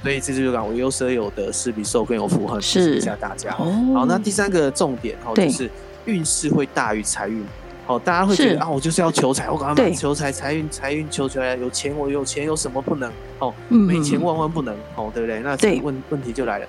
[0.05, 3.51] 所以这就讲，我有舍有得，施比受更有福，哈，提醒一下大家。
[3.53, 5.71] 好，那第三个重点哈，就是
[6.05, 7.43] 运势会大于财运。
[7.87, 13.11] 好，大家会觉得啊，我就是要求财，我赶快求财，财运财运求出来，有钱我有钱有什么不能？
[13.39, 15.41] 哦，没钱万万不能，哦，对不对？
[15.41, 16.67] 那问问题就来了，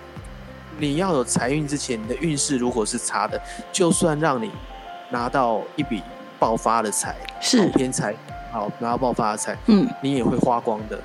[0.80, 3.38] 你要有财运之前，你的运势如果是差的，
[3.74, 4.50] 就算让你
[5.10, 6.02] 拿到一笔
[6.39, 8.15] 爆发的财，是偏财，
[8.54, 10.98] 好拿到爆发的财，嗯，你也会花光的。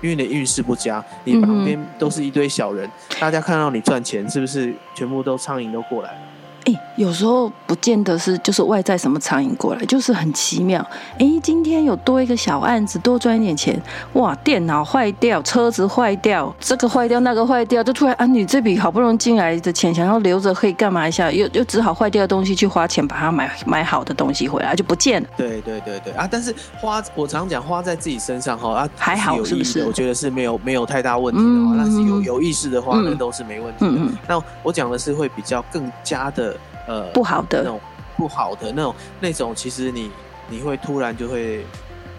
[0.00, 6.18] 因为你的运势不佳，你旁边都是一堆小人，嗯、大家看到你赚钱，是不是全部都苍蝇都过来了？
[6.66, 10.86] 哎，有时候不见得是就是外在什么苍蝇过来，就是很奇妙。
[11.18, 13.80] 哎，今天有多一个小案子，多赚一点钱，
[14.12, 14.34] 哇！
[14.44, 25.28] 电脑坏掉，车子坏掉，这个坏掉，那个坏掉，就突然啊，你这笔好不容易进来的钱，想要留着可以干嘛一下，又又只好坏掉的东西去花钱把它买买好的东西回来，就不见了。
[25.38, 26.28] 对对对对啊！
[26.30, 29.82] 但是花，我常讲花在自己身上哈啊，还好是不是？
[29.86, 34.12] 我觉得是没有没有太大问题的话，那、嗯、是有有意识的话，那、嗯、都是没问题的。
[34.28, 36.54] 那我讲的是会比较更加的。
[36.90, 37.80] 呃，不好的那种，
[38.16, 40.10] 不好的那种，那种其实你
[40.48, 41.64] 你会突然就会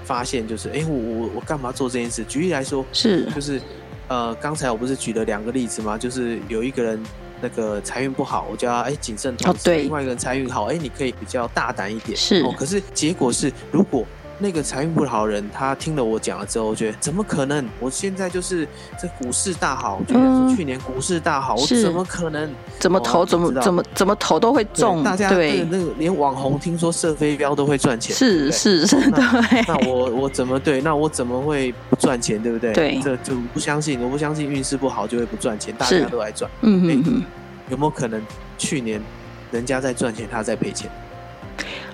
[0.05, 2.23] 发现，就是哎、欸，我我我干嘛做这件事？
[2.23, 3.61] 举例来说，是就是
[4.07, 5.97] 呃，刚才我不是举了两个例子吗？
[5.97, 7.03] 就是有一个人
[7.41, 9.59] 那个财运不好，我叫他哎谨慎投资。
[9.59, 9.81] 哦，对。
[9.83, 12.17] 另外一个人财运好，哎，你可以比较大胆一点。
[12.17, 12.41] 是。
[12.43, 14.05] 哦，可是结果是如果。
[14.41, 17.63] 那个财运不好的人，他听了我讲了之后，我觉得怎么可能？
[17.79, 18.67] 我现在就是
[18.99, 22.51] 这股市大好，就说去年股市大好，我怎么可能？
[22.79, 25.03] 怎么投怎么怎么怎么投都会中。
[25.03, 29.63] 大家对那个连网红听说射飞镖都会赚钱，是是是，对。
[29.67, 30.81] 那我我怎么对？
[30.81, 32.41] 那我怎么会不赚钱？
[32.41, 32.73] 对不对？
[32.73, 36.49] 对，这就不相信，我不相信运势不好就会不赚钱，大家都来赚。
[36.61, 37.23] 嗯嗯嗯，
[37.69, 38.19] 有没有可能
[38.57, 38.99] 去年
[39.51, 40.89] 人家在赚钱，他在赔钱？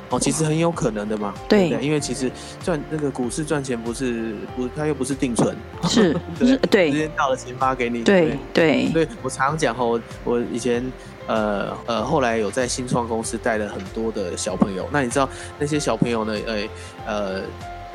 [0.09, 2.31] 哦，其实很有可能的嘛，对，对，因为其实
[2.63, 10.81] 赚那个股市赚钱不是不，它又不是定存， 是，对，对，时间到了钱发给你，对对，所以我常常讲吼，我以前
[11.27, 15.27] 呃呃后来有在新创公司带了很多的小朋友，那你知道
[15.59, 16.67] 那些小朋友呢，呃
[17.05, 17.41] 呃，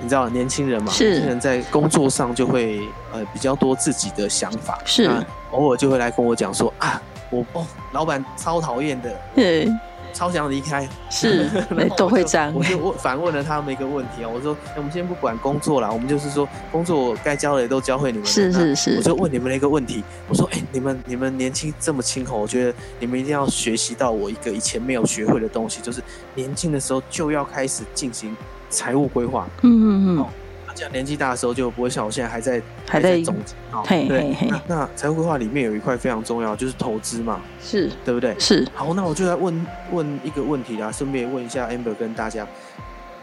[0.00, 2.80] 你知道年轻人嘛，年轻人在工作上就会
[3.12, 5.10] 呃比较多自己的想法，是，
[5.52, 7.00] 偶尔就会来跟我讲说啊，
[7.30, 9.66] 我哦老板超讨厌的，对。
[10.12, 11.48] 超想离开，是，
[11.96, 12.52] 都会这样。
[12.54, 18.26] 我就问反问了他们一个问题啊，我说：我们先不管工作啦，我们就是说工作该教的也都教会你们。
[18.26, 18.96] 是是是。
[18.98, 26.02] 我就问你们的一个问题，我说：哎，你们你们年轻这么轻吼，我觉得你们一定要学习到我一个以前没有学会的东西，就是
[26.34, 28.36] 年轻的时候就要开始进行
[28.68, 29.46] 财务规划。
[29.62, 30.26] 嗯嗯嗯。
[30.74, 33.54] 这样年纪大的时候就不会像我现在还在还在总结。
[33.88, 34.36] 对对。
[34.48, 38.34] 那那财务规划里面有一块非常重要，就是投资嘛，是对不对？
[38.38, 38.66] 是。
[38.74, 42.46] 好，那我就来问问一个问题啦，顺便问一下 Amber 跟大家，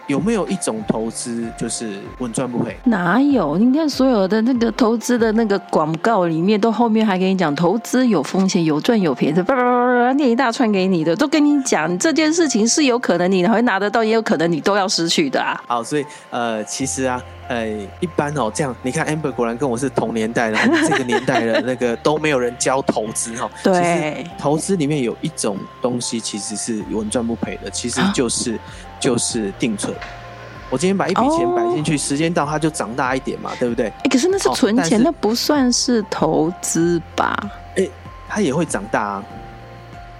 [0.09, 2.75] 有没有一种投资就是稳赚不赔？
[2.85, 3.59] 哪有？
[3.59, 15.61] 你看所有的那个投资的那个广告里面，都后面还给你讲投资有风险，有赚有赔的，叭叭叭叭念一大串给你的，都跟你讲这件事情是有可能你会拿得到，也有可能你都要失去的啊。
[15.67, 17.21] 好，所以呃，其实啊。
[17.49, 20.57] 哎，一般哦，这样你看，Amber 果然跟我是同年代的，
[20.87, 23.49] 这个年代的那个都没有人教投资哈。
[23.63, 28.59] 对，其实投资里面有一种东西其实是稳赚不赔的，其实就是、
[28.99, 29.95] 就是定存。
[30.69, 33.87] 我今天把一笔钱摆进去，时间到它就长大一点嘛，对不对？
[33.87, 37.35] 哎，可是那是存钱，那不算是投资吧？
[37.75, 37.87] 哎，
[38.27, 39.23] 它也会长大啊。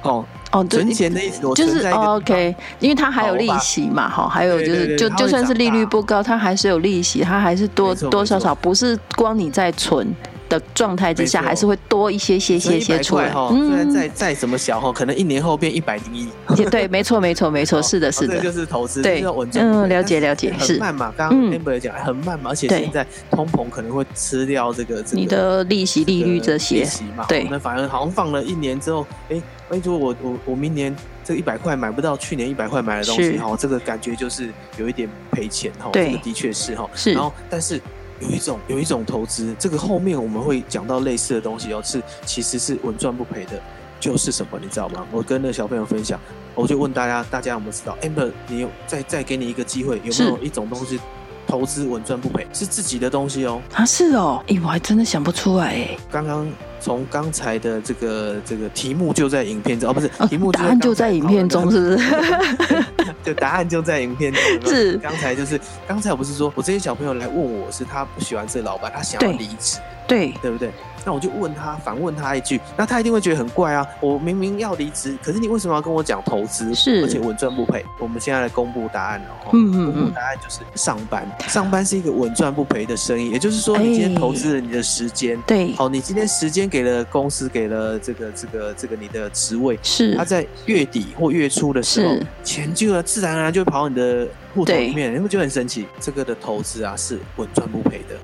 [0.04, 0.26] 哦。
[0.52, 10.12] 哦，存钱的意思就是 OK，因为它还有利息嘛，哈，还有就是就就算是利率不高，它还是有利息，它还是多多少少不是光你在存
[10.50, 13.32] 的状态之下，还是会多一些些些些出来。
[13.32, 16.28] 虽然再再怎么小哈，可能一年后变一百零一。
[16.66, 19.24] 对，没错，没错，没错，是的，是的，这就是投资，对，
[19.54, 21.14] 嗯，了解了解，是很慢嘛。
[21.16, 26.86] 刚刚 Amber 讲很慢嘛，而且现在通膨可能会吃掉这个你的利息、利率这些，
[27.28, 29.42] 对，那反而好像放了一年之后，哎。
[29.70, 35.92] 哎，如果我我我明年这一百块买不到去年一百块买的东西哈，这个感觉就是有一点赔钱哈。
[35.94, 36.90] 这个的确是哈。
[36.96, 37.14] 是。
[37.14, 37.80] 然后，但是
[38.20, 43.62] 有一种有一种投资，这个后面我们会讲到类似的东西哦，是其实是稳赚不赔的，
[44.00, 45.06] 就是什么你知道吗？
[45.12, 46.20] 我跟那小朋友分享，
[46.56, 51.00] 我就问大家，大家有没有知道？Amber，你有再再给你一个机会，有没有一种东西
[51.48, 53.62] 投资稳赚不赔，是自己的东西哦？
[53.74, 54.44] 啊，是哦。
[54.48, 55.98] 哎，我还真的想不出来哎。
[56.12, 56.48] 刚刚。
[56.80, 62.86] 从刚才的这个这个题目就在影片中哦，不是题目 答案就在影片中，是 不是？
[63.24, 64.72] 就答案就在影片中。
[64.72, 69.80] 是刚才就是刚才我不是说我这些小朋友来问我是他不喜欢这老板，他想要离职，
[70.10, 70.72] 对对不对？
[71.06, 73.88] 那我就问他，反问他一句，那他一定会觉得很怪啊！
[74.02, 76.76] 我明明要离职，可是你为什么要跟我讲投资？
[76.76, 77.86] 是，而且稳赚不赔。
[78.00, 79.50] 我们现在来公布答案哦。
[79.54, 79.86] 嗯嗯嗯。
[79.86, 83.32] 公布答案就是上班，上班是一个稳赚不赔的生意。
[83.32, 95.88] 也就是说，你今天投资了你的时间，欸、对，好，你今天时间给了公司，给了这个这个这个你的职位，是，他在月底或月初的时候，钱就要自然而然就会跑到你的户头里面，你会觉得很神奇。
[96.02, 98.16] 这个的投资啊，是稳赚不赔的。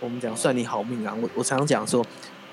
[0.00, 1.14] 我们讲算你好命啊！
[1.20, 2.04] 我我常常讲说，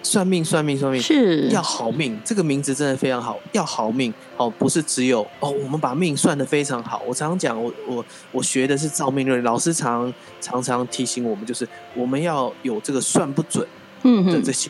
[0.01, 7.01] 算命算命算命是要好命，这个名字真的非常好，要好命哦，不是只有哦，我们把命算的非常好。
[7.05, 13.67] 我常常讲，我我我学的是造命论，老师常常常提醒我们，就是我们要有这个算不准
[14.03, 14.69] 的这些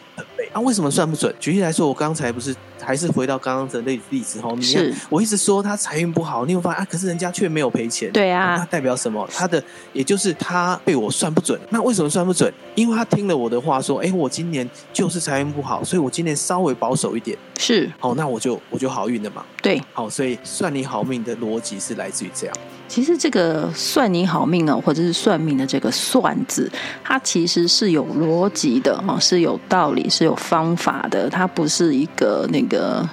[0.51, 1.33] 啊、为什么算不准？
[1.39, 2.55] 举例来说，我刚才不是。
[2.85, 8.11] 还是回到刚刚的例例子哈，你看我一直说他财运不好，你会发现啊，可是人家却没有赔钱。
[8.11, 9.25] 对啊，那代表什么？
[9.33, 9.63] 他的
[9.93, 11.57] 也就是他被我算不准。
[11.69, 12.53] 那为什么算不准？
[12.75, 17.37] 因为他听了我的话，说，哎，我今年就是财运不好，所以我今年稍微保守一点。
[17.57, 19.45] 是，好，那我就我就好运了嘛。
[19.61, 22.55] 对，好，所以算你好命的逻辑是来自于这样。
[22.93, 26.71] 其实这个算你好命呢，或者是算命的这个“算”字，
[27.03, 29.19] 它其实是有逻辑的哈。
[29.19, 33.03] 是有道理，是有方法的，它不是一个那个。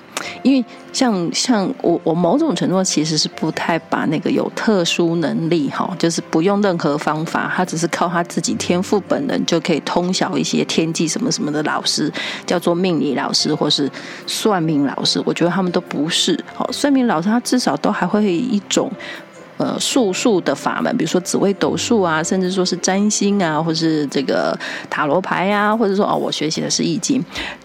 [0.43, 0.63] 因为
[0.93, 12.13] 像像我我某种程度其实是不太把那个有特殊能力哈，就是不用任何方法，他只是靠他自己天赋本能就可以通晓一些天机什么什么的老师，
[12.45, 13.91] 叫做命理老师或是
[14.27, 16.39] 算命老师，我觉得他们都不是。
[16.53, 18.93] 好，算命老师他至少都还会一种
[19.61, 24.59] 呃术数的法门，比如说紫微斗数啊，甚至说是占星啊，或是这个
[24.89, 27.25] 塔罗牌啊，或者说哦，我学习的是易经。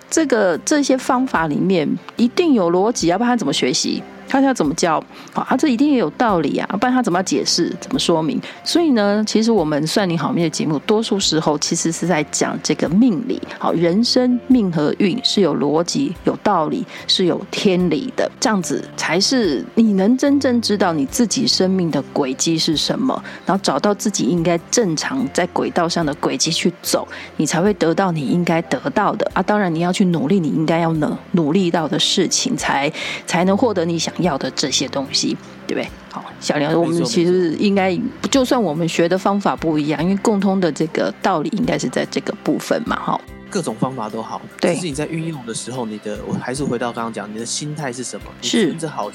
[0.10, 4.04] 这个这些方法里面一定有逻辑，要不然他怎么学习？
[4.28, 5.04] 他要怎么教？
[5.34, 7.74] 好，这一定也有道理啊，不然他怎么解释？
[7.80, 8.40] 怎么说明？
[8.64, 13.42] 所以呢，其实我们算你好命的节目，多数时候其实是在讲这个命理。
[13.60, 27.08] 好，人生命和运是有逻辑、有道理、是有天理的，这样子才是你能真正知道你自己生命的轨迹是什么，然后找到自己应该正常在轨道上的轨迹去走，
[27.38, 29.42] 你才会得到你应该得到的啊。
[29.44, 32.92] 当然，你要去努力，你应该要努努力到的事情，才
[33.28, 35.36] 才能获得你想要的这些东西，
[35.68, 35.90] 对不对？
[36.12, 37.98] 好，小梁，我们其实应该，
[38.32, 43.20] 就算我们学的方法不一样，因为共通的这个道理应该是在这个部分嘛，哈。
[43.50, 44.74] 各种方法都好，对。
[44.74, 48.26] 可是你在运用的时候，你的我还是回到刚刚讲，你的心态是什么？
[48.42, 49.10] 是跟着好，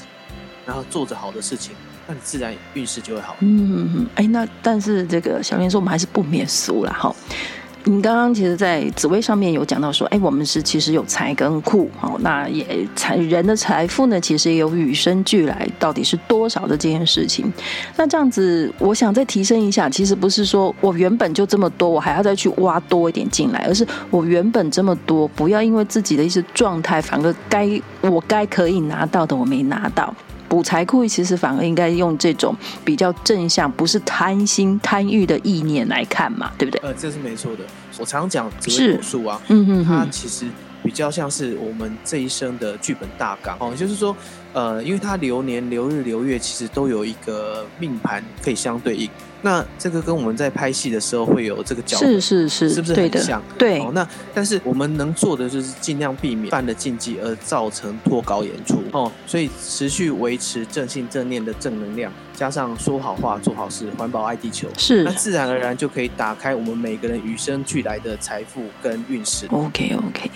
[0.64, 1.74] 然后做着好的事情，
[2.06, 3.36] 那你自然运势就会好。
[3.40, 7.14] 嗯嗯，哎，那但是这个小梁说，我们还是不免俗了，哈。
[7.84, 17.50] 你刚刚其实，在紫微上面有讲到说，哎，我们是其实有财跟库，好，那也财人的财富呢，其实也有与生俱来，到底是多少的这件事情。
[17.96, 27.68] 那这样子，我想再提升一下，其实不是说我原本就这么多，我还要再去挖多一点进来，而是我原本这么多，不要因为自己的一些状态，反而该
[28.02, 30.14] 我该可以拿到的我没拿到。
[30.50, 32.52] 补财库其实反而应该用这种
[32.84, 36.80] 比较正向，不是贪心贪欲的意念来看嘛，对不对？
[36.82, 37.64] 呃，这是没错的。
[37.98, 40.46] 我常讲紫微斗数啊，嗯嗯，它其实
[40.82, 44.16] 比较像是我们这一生的剧本大纲哦，就是说，
[44.52, 49.08] 呃，因为它流年、流日、流月其实都有一个命盘可以相对应。
[49.42, 53.42] 那这个跟我们在拍戏的时候会有这个角度，是是是，是不是很像？
[53.58, 53.90] 对，对、哦。
[53.94, 59.10] 那但是我们能做的就是尽量避免犯了禁忌而造成脱稿演出哦。
[59.26, 69.46] 所以持续维持正信正念的正能量，加上说好话、做好事、环保爱地球，是那自然而然就可以打开我们每个人与生俱来的财富跟运势。
[69.50, 70.30] OK OK。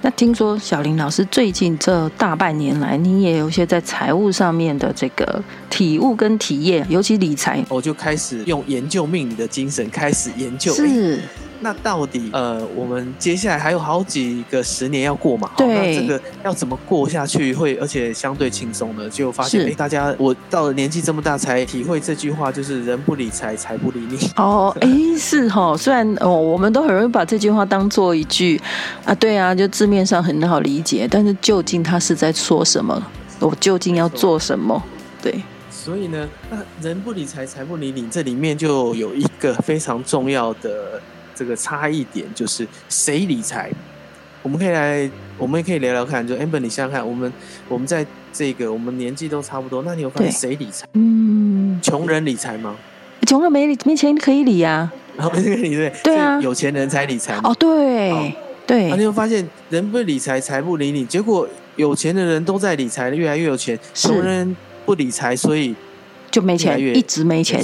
[0.00, 10.72] 那听说小林老师最近这大半年来，你也有一些在财务上面的这个体悟跟体验，尤其理财，我就开始用研究命理的精神开始研究。
[10.74, 11.20] 是。
[11.60, 15.50] 那到底呃，我们接下来还有好几个十年要过嘛？
[15.56, 15.66] 对。
[15.66, 19.08] 那这个要怎么过下去会，而且相对轻松呢？
[19.10, 24.30] 就发现哎，大家我到了年纪这么大才体会这句话，就是人不理财，财不理你。
[24.36, 24.88] 哦，哎，
[25.18, 25.76] 是哈。
[25.76, 28.60] 虽然哦，我们都很容易把这句话当做一句
[29.04, 33.02] 啊，对啊，就字面上很好理解，但是究竟他是在说什么？
[33.40, 34.80] 我究竟要做什么？
[35.20, 35.42] 对。
[35.70, 41.00] 所以呢，那人不理财，财不理你，这里面就有一个非常重要的。
[41.38, 43.70] 这个差异点就是谁理财？
[44.42, 46.26] 我们可以来，我们也可以聊聊看。
[46.26, 47.32] 就 Amber，你想想看，我们
[47.68, 50.84] 我们在这个我们年纪都差不多，那你有发现谁理财？
[50.94, 52.74] 嗯，穷人理财吗？
[53.26, 58.34] 穷人没没钱可以理啊，然后没钱理对对啊，有钱人才理财哦，对
[58.66, 58.88] 对。
[58.88, 61.04] 那你会发现人不理财，财不理你？
[61.04, 65.74] 结果有钱的人都在理财，越来越有钱；穷人不理财，所以
[66.30, 67.62] 就没钱，一直没钱。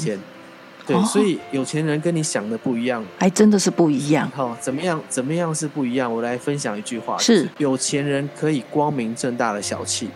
[0.87, 4.30] 对，所以有钱人跟你想的不一样，还真的是不一样。
[4.35, 5.03] 好，怎么样？
[5.09, 6.12] 怎么样是不一样？
[6.12, 10.11] 我来分享一句话：是有钱人可以光明正大的小气。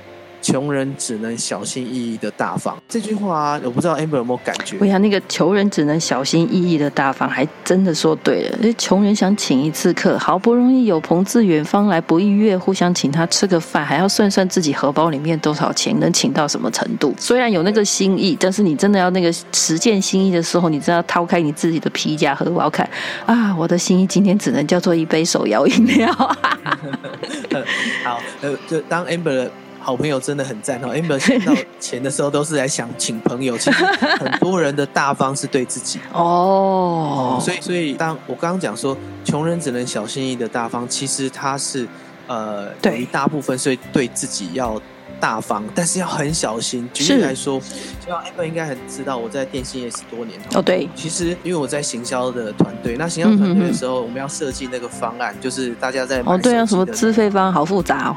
[0.48, 4.78] 穷人只能小心翼翼的大方，这句话我不知道 Amber 有没有感觉？
[4.80, 8.72] 我想，那个穷人只能小心翼翼的大方，还真的说对了。
[8.78, 17.14] 穷人想请一次客，好不容易有朋自远方来，不亦乐乎，想请他吃个饭，还要算算自己荷包里面多少钱，能请到什么程度。
[17.18, 22.88] 虽然有那个心意，但是你真的要那个实践心意的时候，你真的要掏开你自己的皮夹荷包看
[23.26, 23.54] 啊！
[23.54, 26.10] 我的心意今天只能叫做一杯手摇饮料。
[28.02, 29.50] 好，呃，就当 Amber。
[29.88, 33.82] 好朋友真的很赞哦！Amber 想到钱的时候都是来想请朋友，其实
[34.20, 37.38] 很多人的大方是对自己 哦。
[37.40, 41.88] 所以，所以当我刚刚讲说穷人只能小心翼翼的大方，其实他是
[42.26, 44.78] 呃有一大部分是对自己要
[45.18, 46.86] 大方，但是要很小心。
[46.92, 50.60] 举例来说，就像 Amber 应该很知道，我在电信业十多年哦。
[50.60, 58.16] 对，其实因为我在行销的团队，那行销团队的时候，我们要设计那个方案，就是大家在哦，对啊，什么资费方案好复杂哦。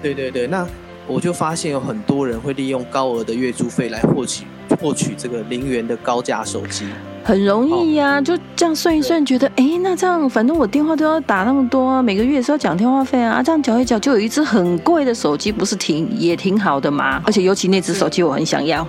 [0.00, 0.66] 对对对，那。
[1.06, 4.44] 我就发现有很多人会利用高额的月租费来获取
[4.80, 6.86] 获取这个零元的高价手机
[7.24, 17.22] 很容易呀、啊，就这样算一算，觉得哎，那这样反正我电话都要打那么多、啊，每个月也是要讲电话费啊，这样缴一缴就有一只很贵的手机，不是挺也挺好的吗？
[17.26, 18.84] 而且尤其那只手机我很想要，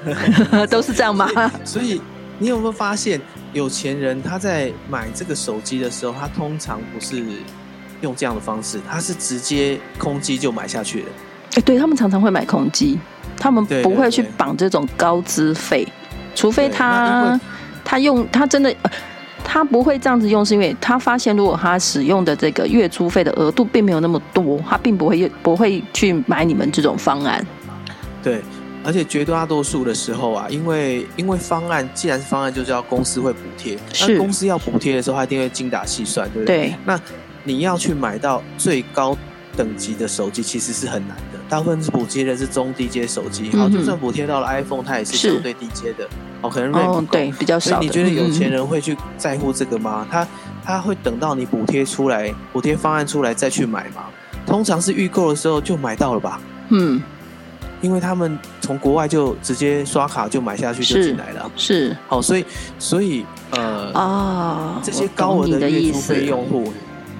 [0.68, 1.26] 都是这样吗？
[1.28, 2.00] 所以，所以
[2.38, 3.18] 你有没有发现，
[3.54, 7.24] 有钱人他在买这个手机的时候，他通常不是
[8.02, 11.06] 用这样的方式，他是直接空机就买下去了。
[11.54, 12.98] 哎，对他们常常会买空机，
[13.36, 15.86] 他们不会去绑这种高资费，
[16.34, 17.38] 除非他。
[17.84, 18.74] 他用他真的，
[19.44, 27.44] 他不会这样子用，是因为他发现如果他使用的这个月租费的额度并没有那么多，他并不会不会去买你们这种方案。
[28.22, 28.40] 对，
[28.84, 36.56] 而且绝大多数的时候啊，因为因为方案既然是方案，就是要公司会补贴，是公司要补贴的时候，他一定会精打细算，对不对？
[36.68, 36.74] 对。
[36.86, 36.98] 那
[37.42, 39.14] 你要去买到最高
[39.56, 41.31] 等级的手机，其实是很难的。
[41.48, 46.08] 大部分是补贴的是中低阶手机，好，就算补贴到了 iPhone，它也是相对低阶的。
[46.40, 47.76] 哦，可能 RAM 不够，对，比较少。
[47.76, 50.06] 所以你觉得有钱人会去在乎这个吗？
[50.10, 50.26] 他
[50.64, 54.06] 他会等到你补贴出来，补贴方案出来再去买吗？
[54.46, 56.40] 通常是预购的时候就买到了吧？
[56.70, 57.00] 嗯，
[57.80, 61.50] 因为他们从国外就直接刷卡就买下去就进来了。
[61.54, 62.44] 是，好，所以
[62.78, 66.72] 所以呃啊，这些高额的月租费用户，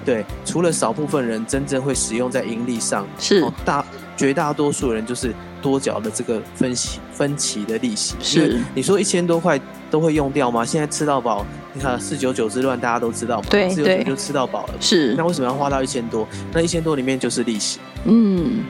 [0.03, 3.85] 对，除了少部分人真正会使用在盈利上，是大。
[4.15, 8.59] 绝大多数人就是多缴的这个分期分期的利息，是。
[8.75, 9.59] 你说一千多块
[9.89, 10.63] 都会用掉吗？
[10.65, 15.13] 现在吃到饱，你看四九九之乱大家都知道嘛，对，四九九就吃到饱了，是。
[15.15, 16.27] 那为什么要花到一千多？
[16.53, 18.63] 那一千多里面就是利息，嗯，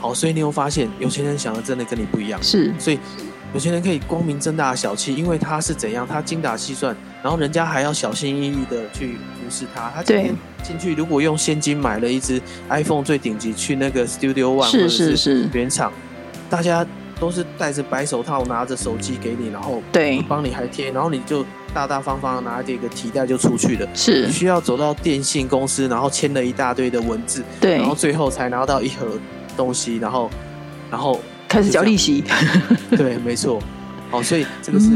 [0.00, 2.98] 好，所以你会发现有钱人想的真的跟你不一样，是，所以
[3.54, 15.92] 有钱人可以光明正大的小气，因为他是怎样，他精打细算，然后人家还要小心翼翼的去服侍他，他今天进去如果用现金买了一只 iPhone 最顶级，去那个 Studio One 或者是原厂，
[16.50, 16.84] 大家
[17.20, 20.20] 都是戴着白手套，拿着手机给你，然后对。
[20.28, 23.88] 帮你还贴，然后你就大大方方拿着一个提袋就出去了。
[23.94, 29.06] 是，你需要走到电信公司，然后签了一大堆的文字，对，然后最后才拿到一盒
[29.56, 30.28] 东西，然后
[30.90, 31.20] 然后
[31.54, 32.24] 开始交利息。
[32.90, 33.62] 对，没错。
[34.10, 34.86] 哦，所以这个是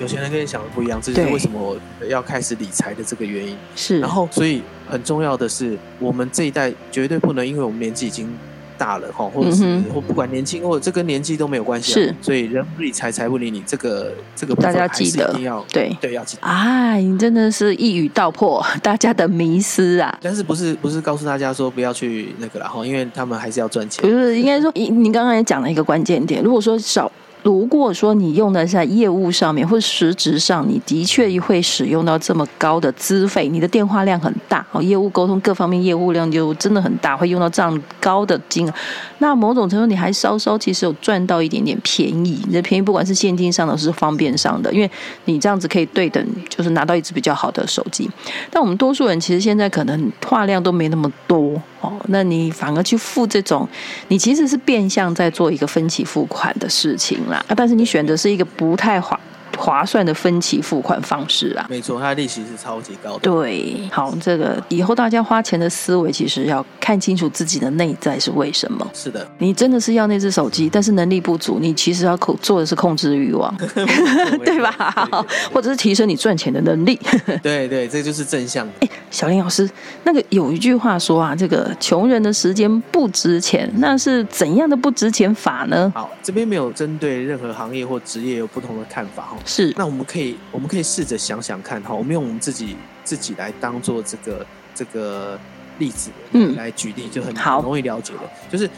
[0.00, 3.56] 有钱人跟你想的不一样，这就是为什么我要开始理财的这个原因。
[3.76, 8.28] 是，然后所以很重要的是，我们这一代绝对不能因为我们年纪已经
[8.78, 11.92] 大了哈，或者是或不管年轻或者这跟年纪都没有关系。
[11.92, 16.46] 是，所以人不理财，财不理你，这个这个大家记得，一定要对对要记得。
[16.46, 20.16] 哎，你真的是一语道破大家的迷思啊！
[20.22, 24.02] 但是不是不是告诉大家说不要去那个了哈，因为他们还是要赚钱。
[24.02, 27.10] 不是，应该说你你刚刚也讲了一个关键点，如果说少。
[27.42, 38.74] 如果说你用的在业务上面，或者实质上，你的确会使用到这么高的资费，你的电话量很大，哦，业务沟通各方面业务量就真的很大，会用到这样高的金额。
[39.18, 44.90] 那某种程度你还稍稍其实有赚到一点点便宜，你的便宜不管是现金上的，是方便上的，因为
[45.24, 48.10] 你这样子可以对等，就是拿到一支比较好的手机。
[48.50, 51.60] 但我们多数人其实现在可能话量都没那么多。
[51.80, 53.66] 哦，那你反而去付这种，
[54.08, 59.18] 你其实是变相在做一个分期付款的事情啊，但是你选择是一个不太划
[59.58, 61.66] 划算的分期付款方式啊。
[61.68, 63.18] 没错，它的利息是超级高的。
[63.18, 68.88] 对，好，这个以后大家花钱的思维，其实要看清楚自己的内在是为什么。
[68.94, 73.54] 是的，你真的是要那只手机，但是能力不足，你其实要控做的是控制欲望，
[74.44, 74.70] 对吧？
[75.10, 76.98] 好，或者是提升你赚钱的能力。
[77.42, 78.66] 对对，这就是正向。
[78.80, 79.68] 哎小林老师，
[80.04, 85.90] 那个有一句话说啊，这个穷人的时间不值钱，那是怎样的不值钱法呢？
[85.94, 89.36] 好，这边没有针对任何行业或职业有不同的看法哈。
[89.48, 95.40] 是，那我们可以，我们可以试着想想看哈，我们用我们自己自己来当做这个这个
[95.78, 98.20] 例子，嗯，来举例就很好，容易了解的，
[98.50, 98.68] 就是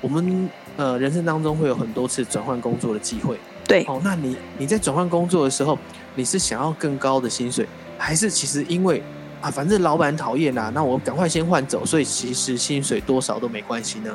[0.00, 0.48] 我们
[0.78, 5.78] 呃人生当中会有很多次转换工作的机会，对，哦，那你你在转换工作的时候，
[6.14, 9.02] 你是想要更高的薪水，还是其实因为
[9.42, 14.10] 啊，反正老板讨厌啦，那我赶快先换走，所以其实薪水多少都没关系呢。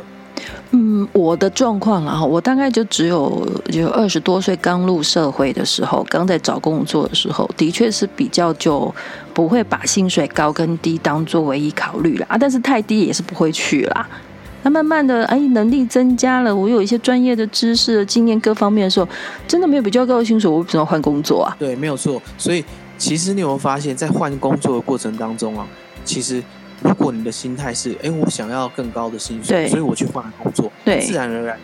[0.72, 8.94] 嗯，我的状况啊，我大概就只有就二十多岁刚入社会的时候，刚在找工作的时候，的确是比较就
[9.34, 14.08] 不会把薪水高跟低当作唯一考虑啦啊，但是太低也是不会去啦。
[14.64, 19.08] 那慢慢的，哎，能力增加了，我有一些专业的知识、经验各方面的时候，
[19.48, 21.56] 真的没有比较高的薪水，我为什么换工作啊？
[21.60, 22.64] 对，没有错，所以。
[22.96, 25.68] 其实你有没有发现，在换工作的过程当中啊，
[26.06, 26.42] 其实
[26.84, 31.58] 如果你的心态是，哎，我想要更高的薪水，所以我去换工作，对，自然而然，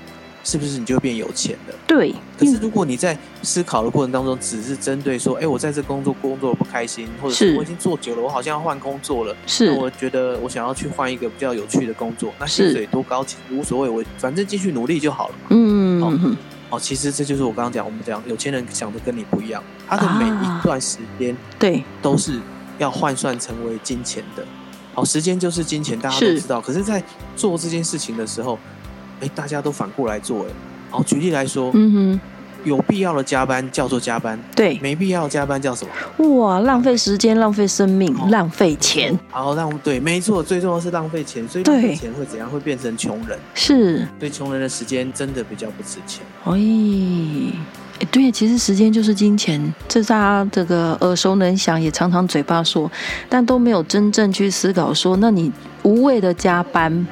[0.43, 1.75] 是不是你就变有钱了？
[1.85, 2.15] 对。
[2.37, 15.47] 可是如果你在思考的过程当中，只是针对说，哎，我在这工作工作不开心，或者是我已经做久了，我好像要换工作了，是，我觉得我想要去换一个比较有趣的工作，那薪水多高其实无所谓，我反正继续努力就好了嘛。
[15.49, 16.01] 嗯。
[16.01, 16.11] 好
[16.69, 22.39] 哦，其实这就是我刚刚讲，我们讲有钱人想的跟你不一样，他的每一段时间对都是
[22.77, 24.45] 要换算成为金钱的。
[24.99, 26.59] 好，时间就是金钱，大家都知道。
[26.59, 27.01] 可是，在
[27.37, 28.59] 做这件事情的时候，
[29.21, 30.49] 哎，大家都反过来做，哎。
[30.89, 32.21] 好，举例来说，嗯哼，
[32.65, 35.87] 有必要的加班叫做加班，对，没必要加班叫什
[36.17, 36.37] 么？
[36.37, 39.17] 哇，浪费时间，浪费生命，浪费钱。
[39.29, 42.49] 好，浪对，没错，最重要是浪费钱，所以浪费钱会怎样？
[42.49, 43.39] 会变成穷人。
[43.53, 46.25] 是，对，穷人的时间真的比较不值钱。
[46.43, 46.51] 哎，
[48.11, 52.89] 对，其实时间就是金钱，这是大家这个耳熟能详，也常常嘴巴说，
[53.27, 55.51] 但都没有真正去思考说，那你
[55.83, 57.07] 无谓的加班。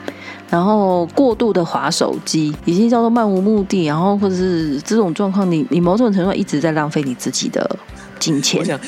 [0.50, 7.70] 然后过度的划手机，已经叫做漫无目的，然后或者是这种状况，你你某种程度上一直在浪费你自己的
[8.18, 8.62] 金钱。
[8.62, 8.80] 我想，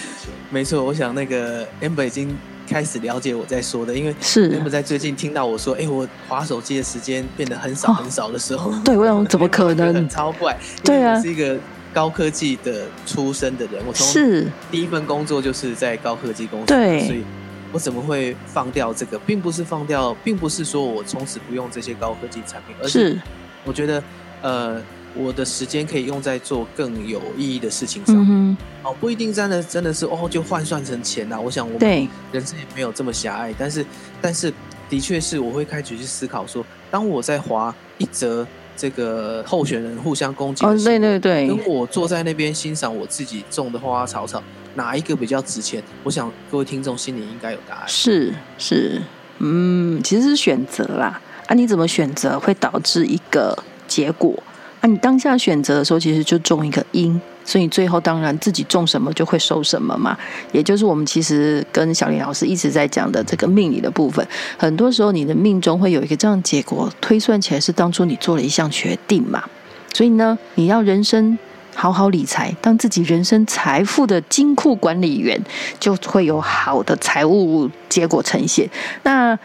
[0.50, 2.34] 没错，我想那个 Amber 已经
[2.66, 9.94] 开始了解我在说的，因为是 Amber 在最近听到我说，哎，我划手机的时间变得很少很少的时候，哦、对，我想怎么可能？
[9.94, 11.58] 很超怪，对啊，是一个
[11.94, 17.24] 高科技的出身的人，我从是第一份工作就是在高科技公司，对，所以。
[17.72, 19.20] 我怎么会放掉这个？
[19.20, 23.16] 并不是放掉，并不是说我从此不用这些高科技产品，而是
[23.64, 24.04] 我觉得，
[24.42, 24.82] 呃，
[25.14, 28.16] 我的时间可以用在做更有意义的事情上。
[28.28, 31.40] 嗯、哦，不一定真的真的是哦，就换算成钱呐。
[31.40, 33.86] 我想我们人生也没有这么狭隘，但是
[34.20, 34.52] 但是
[34.90, 38.48] 的确是我会开始去思考说，当我在划一则
[38.80, 44.42] 这个候选人互相攻击哦，对对对，跟我坐在那边欣赏我自己种的花花草草。
[44.76, 45.84] 哪一个比较值钱？
[46.04, 47.84] 我想各位听众心里应该有答案。
[47.88, 49.02] 是是，
[49.40, 51.20] 嗯，其实是选择啦。
[51.48, 54.42] 啊，你怎么选择会导致一个结果？
[54.80, 57.20] 啊，你当下选择的时候，其实就种一个因，
[57.50, 60.16] 所以最后当然自己种什么就会收什么嘛。
[60.52, 64.26] 也就是我们其实跟小林老师一直在讲的这个命理的部分。
[64.58, 69.44] 很多时候你的命中会有一个这样结果，推算起来是当初你做了一项决定嘛。
[69.92, 71.36] 所以呢，你要人生。
[71.76, 75.40] 好好理财，当自己人生财富的金库管理员，
[75.80, 78.70] 就会有好的财务结果呈现。
[79.04, 79.38] 那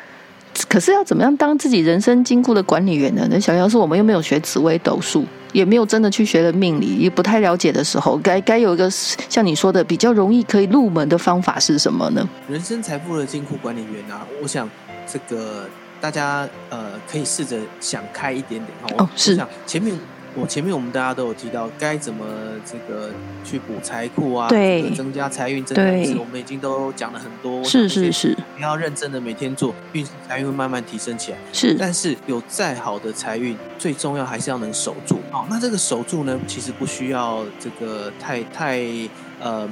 [0.68, 3.26] 可是要怎么样当自己人生金库的管理员呢？
[3.30, 12.28] 那小杨说，我们又没有学紫微斗数，也没有真的去学了命理，也不太了解的时候，该该有一个像你说的比较容易可以入门的方法是什么呢？
[12.48, 14.68] 人生财富的金库管理员啊，我想
[15.06, 15.68] 这个
[16.00, 19.08] 大家呃可以试着想开一点点哦。
[19.16, 19.96] 是，前面。
[20.36, 22.24] 我前面我们大家都有提到该怎么
[22.64, 23.10] 这个
[23.44, 27.62] 去补财库啊，对，增加财运，增加运势，我们已经都讲了很多。
[27.64, 31.38] 是是是，你要认真的每天做，运势财运会慢慢提升起来。
[31.52, 35.20] 是，但是有再好的财运，最重要还是要能守住。
[35.30, 39.10] 好，那这个守住呢，其实不需要这个太太嗯。
[39.40, 39.70] 呃，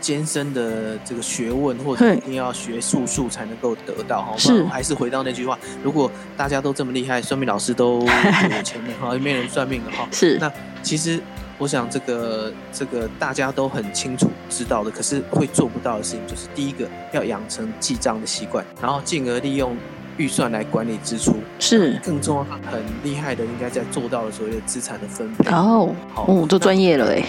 [0.00, 4.34] 艰深的这个学问，或者一定要学术数才能够得到哈。
[4.36, 10.06] 是，还是回到那句话，如果大家都这么厉害，算命老师都有钱的 哈，没人算命的哈。
[10.12, 10.50] 是，那
[10.82, 11.20] 其实
[11.58, 19.76] 我想，这个这个大家都很清楚知道的，可是会做不到的事情，就是第一个要养成记账的习惯，然后进而利用
[20.16, 21.34] 预算来管理支出。
[21.58, 25.50] 是，更重要，很厉害的，应该在做到的所谓的资产的分配。
[25.50, 27.24] 哦，好，哦，都专业了哎。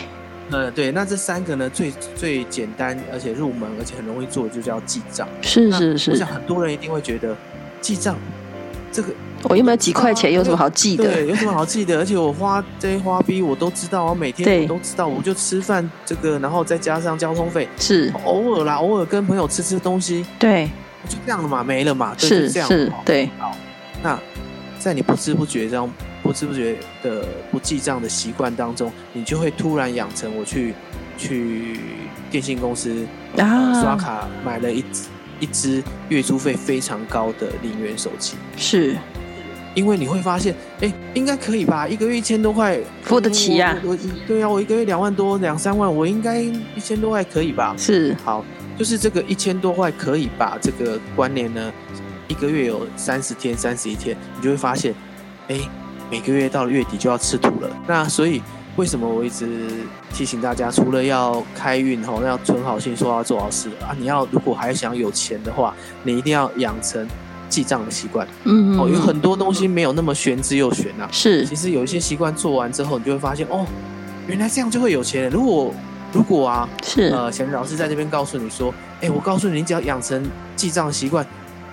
[0.52, 5.28] 呃，对，那这三个呢，最最简单而且入门而且很容易做，就叫记账。
[5.41, 6.12] 是是是。
[6.12, 7.36] 我想很多人一定会觉得，
[7.82, 8.16] 记账
[8.91, 9.10] 这个
[9.43, 11.04] 我又没有几块钱，有什么好记的？
[11.04, 11.98] 对，有什么好记的？
[12.00, 20.70] 而且我花这些花呗我都知道，我每天我都知道，我就吃饭这个，然后再加上交通费，是偶尔啦，偶尔跟朋友吃吃东西，对，
[21.10, 23.30] 就这样了嘛，没了嘛，是这样，是，对。
[23.39, 23.52] 好，
[24.04, 24.20] 那
[24.78, 25.91] 在你不知不觉这样。
[26.26, 30.74] 不知不觉的不记账的习惯当中，你就会突然养成我去
[31.20, 31.80] 去
[32.32, 33.06] 电信公司、
[33.38, 34.84] 呃、刷卡买了一
[35.40, 38.34] 一支月租费非常高的零元手机。
[38.58, 38.98] 是，
[39.76, 41.88] 因为你会发现，哎，应该可以吧？
[41.88, 43.82] 一个月一千多块付得起呀、啊？
[43.86, 43.96] 我
[44.28, 47.76] 对呀、啊，我一个月两万多两三万，我应该一千多块可以吧？
[47.78, 48.44] 是，好，
[48.80, 50.58] 就是这个一千多块可以把？
[50.60, 51.72] 这个关联呢，
[52.28, 54.92] 一个月有三十天、三十一天，你就会发现，
[55.50, 55.60] 哎。
[56.10, 58.41] 每个月到了月底就要吃土了，那所以
[58.76, 59.70] 为什么我一直
[60.14, 67.08] 提醒大家，除了要开运吼，那要存好心，说要做好事啊，你要如果还想有钱的话，你一定要养成
[67.49, 68.28] 记账的习惯。
[68.43, 71.08] 嗯，嗯，哦，有很多东西没有那么玄之又玄啊。
[71.12, 73.66] 是，其实有一些习惯做完之后，你就会发现哦，
[74.28, 75.30] 原来这样就会有钱。
[75.30, 75.74] 如果
[76.12, 80.24] 如果啊，是呃，小林老师在这边告诉你说，哎，我告诉你，你只要养成
[80.56, 81.26] 记账的习惯，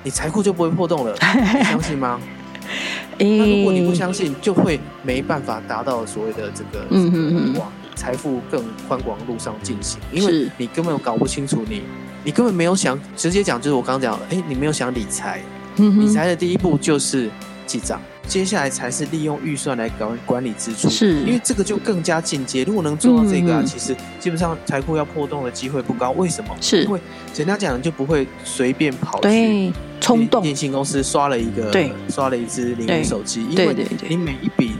[0.02, 1.14] 你财库就不会破洞了，
[1.58, 2.20] 你相信吗？
[3.18, 11.82] 那如果你不相信，就会没办法达到所谓的这个嗯往财富更宽广的路上进行，因为你根本搞不清楚你，
[12.24, 15.40] 你根本没有想直接讲，就是我刚刚讲，哎，你没有想理财，
[15.76, 17.30] 理财的第一步就是
[17.66, 18.00] 记账。
[18.28, 22.64] 接下来才是利用预算来管管理支出，是，因为这个就更加进阶。
[22.64, 26.12] 如果能做到这个啊，嗯、其实基本上财库要破洞的机会不高。
[26.12, 26.54] 为什么？
[26.60, 27.00] 是因为
[27.32, 33.74] 简单讲，就不会随便跑去冲动电信公司刷了一个，对，刷了一支零元手机，因为
[34.08, 34.72] 你每一笔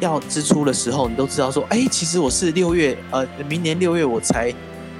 [0.00, 4.54] 要支出的时候，你都知道说，哎，其实我是六月，呃，明年六月我才。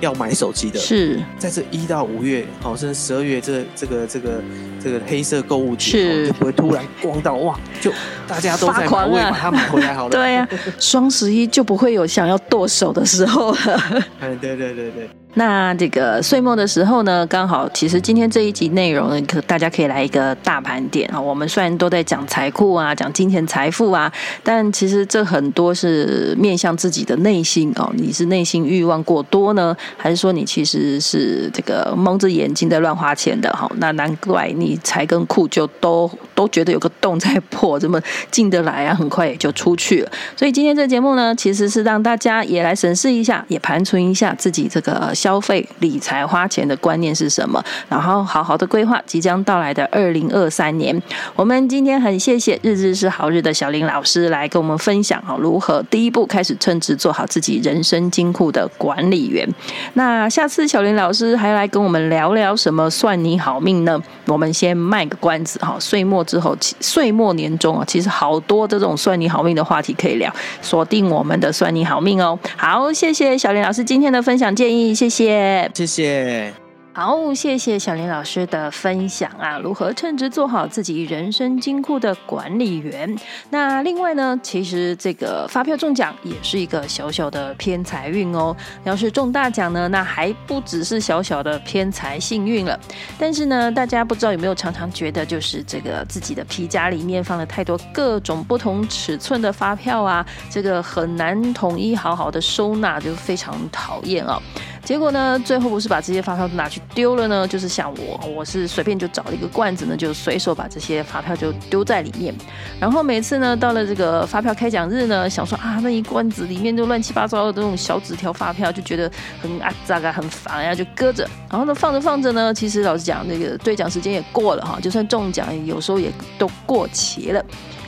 [0.05, 4.43] 要买手机的是在这一到五月，好，甚至十二月这这个这个
[4.83, 7.91] 这个黑色购物节，是就不会突然光到哇，就
[8.29, 10.11] 大家都在狂把它买回来好了。
[10.11, 14.05] 对呀、啊，双十一就不会有想要剁手的时候了。
[14.21, 15.09] 嗯，对对对对。
[15.35, 21.21] 那这个岁末的时候呢，刚好其实今天这一集内容呢，可大家可以来一个大盘点啊。
[21.21, 24.13] 我们虽然都在讲财库啊，讲金钱财富啊，
[24.45, 27.91] 但其实这很多是面向自己的内心哦。
[27.97, 33.51] 你是内心欲望过多呢，还是说你其实是这个蒙着眼睛在乱花钱的？
[33.51, 40.13] 哈，那难怪你财跟库就都都觉得有个洞在破，这么进得来啊，很快也就出去了。
[40.37, 45.13] 所以今天这节目呢，其实是让大家也来审视一下，也盘存一下自己这个。
[45.25, 47.59] 消费理财花钱的观念是什么？
[47.89, 50.95] 然后好好的规划即将到来的二零二三年。
[51.35, 59.49] 我们今天很谢谢日日是好日的小林老师来跟我们分享哈，如何第一步开始称职，做好自己人生金库的管理员。
[59.95, 63.99] 那下次小林老师还来跟我们聊聊什么算你好命呢？
[64.27, 72.39] 我们先卖个关子哈，岁末之后，岁末年终啊，其实好多这种算你好命的话题可以聊，锁定我们的算你好命哦。
[72.59, 75.14] 好，谢谢小林老师今天的分享建议，谢谢。
[75.15, 76.53] 谢，谢谢。
[76.93, 83.17] 好，谢谢小林老师的分享啊，如何称职做好自己人生金库的管理员？
[83.51, 88.57] 那另外呢，其实这个发票中奖也是一个小小的偏财运哦。
[88.85, 92.79] 要是中大奖呢，那还不只是小小的偏财幸运了。
[93.19, 104.41] 但是呢，大家不知道有没有常常觉得，就是这个自己的皮夹里面放了太多各种不同尺寸的发票啊，这个很难统一好好的收纳，就非常讨厌啊。
[104.85, 112.35] 结果呢，最后不是把这些发票都拿去丢了呢，就是像我，我是随便就找了一个罐子呢，就随手把这些发票就丢在里面。
[112.79, 119.11] 然后每次呢，到了这个发票开奖日呢，想说啊，那一罐子里面就乱七八糟的这种小纸条发票，就觉得
[119.41, 121.27] 很啊杂啊，很烦呀，就搁着。
[121.51, 127.43] 然后呢，放着放着呢，其实老实讲，那个兑奖时间也过了哈，就算中奖，有时候也都过期了。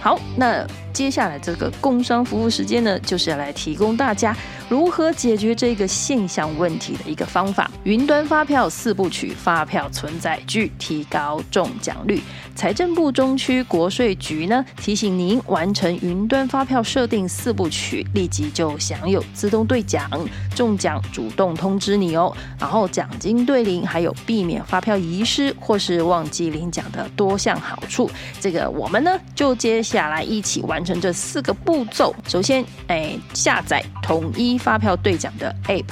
[0.07, 4.34] 好，那接下来这个工商服务时间呢，就是要来提供大家
[4.68, 7.68] 如何解决这个现象问题的一个方法。
[7.82, 12.22] 云端发票四部曲，发票存载具，提高中奖率。
[12.54, 20.09] 财政部中区国税局呢，提醒您完成云端发票设定四部曲，立即就享有自动兑奖、
[20.54, 22.34] 中奖主动通知你哦。
[22.61, 28.09] 然后奖金兑零，还有避免发票遗失或是忘记领奖的多项好处。
[28.40, 29.95] 这个我们呢，就接下。
[29.97, 32.14] 下来一起完成这四个步骤。
[32.28, 35.86] 首先，哎，下载统一发票兑奖的 App。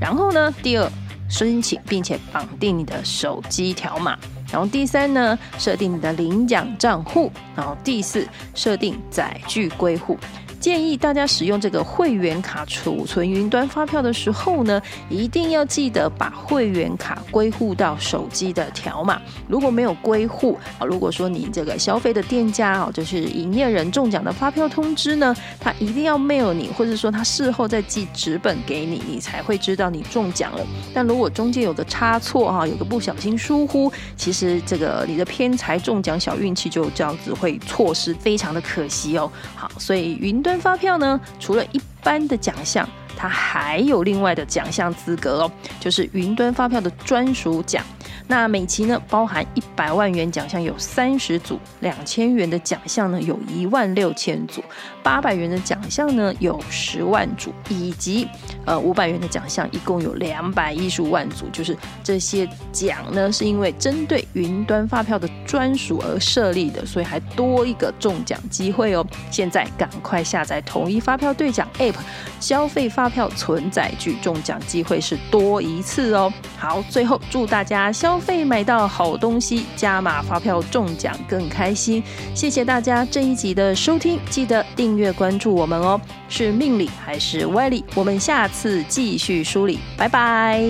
[0.00, 0.88] 然后呢，第二，
[1.28, 4.16] 申请并且绑定你的手机条码。
[4.52, 7.32] 然后第三呢，设定你的领奖账户。
[7.56, 10.16] 然后第四，设定载具归户。
[10.60, 19.20] 建议大家使用这个会员卡储存云端发票的时候呢，一定要记得把会员卡归户到手机的条码。
[19.48, 30.66] 如果没有归户啊，如果说你这个消费的店家啊，就是营业人中奖的发票通知呢，他一定要 mail 你，或者说他事后再寄纸本给你，你才会知道你中奖了。
[30.94, 39.30] 但如果中间有个差错哈，有个不小心疏忽，其实这个你的偏财中奖小运气就这样子会错失，非常的可惜哦。
[39.54, 40.58] 好，所以云端端。
[40.58, 47.84] 发票呢，除了一般的奖项，它还有另外的奖项资格哦，就是云端发票的专属奖。
[48.26, 54.62] 那每期呢，包含一百万元奖项有三十组，两千元的奖项呢有一万六千组，
[55.08, 58.28] 八百元的奖项呢有十万组，以及
[58.66, 61.46] 呃五百元的奖项一共有两百一十五万组。
[61.50, 69.02] 就是这些奖呢，是因为针对云端发票的专属而设立的，所以还多一个中奖机会哦。
[69.30, 71.94] 现在赶快下载统一发票兑奖 App，
[72.38, 76.30] 消费发票存载具中奖机会是多一次哦。
[76.58, 82.02] 好，最后祝大家消费买到好东西，加码发票中奖更开心。
[82.34, 85.98] 谢谢大家这一集的收听，记得订越关注我们哦。
[86.28, 87.84] 是命理还是歪理？
[87.94, 90.60] 我们下次继续梳理，拜拜。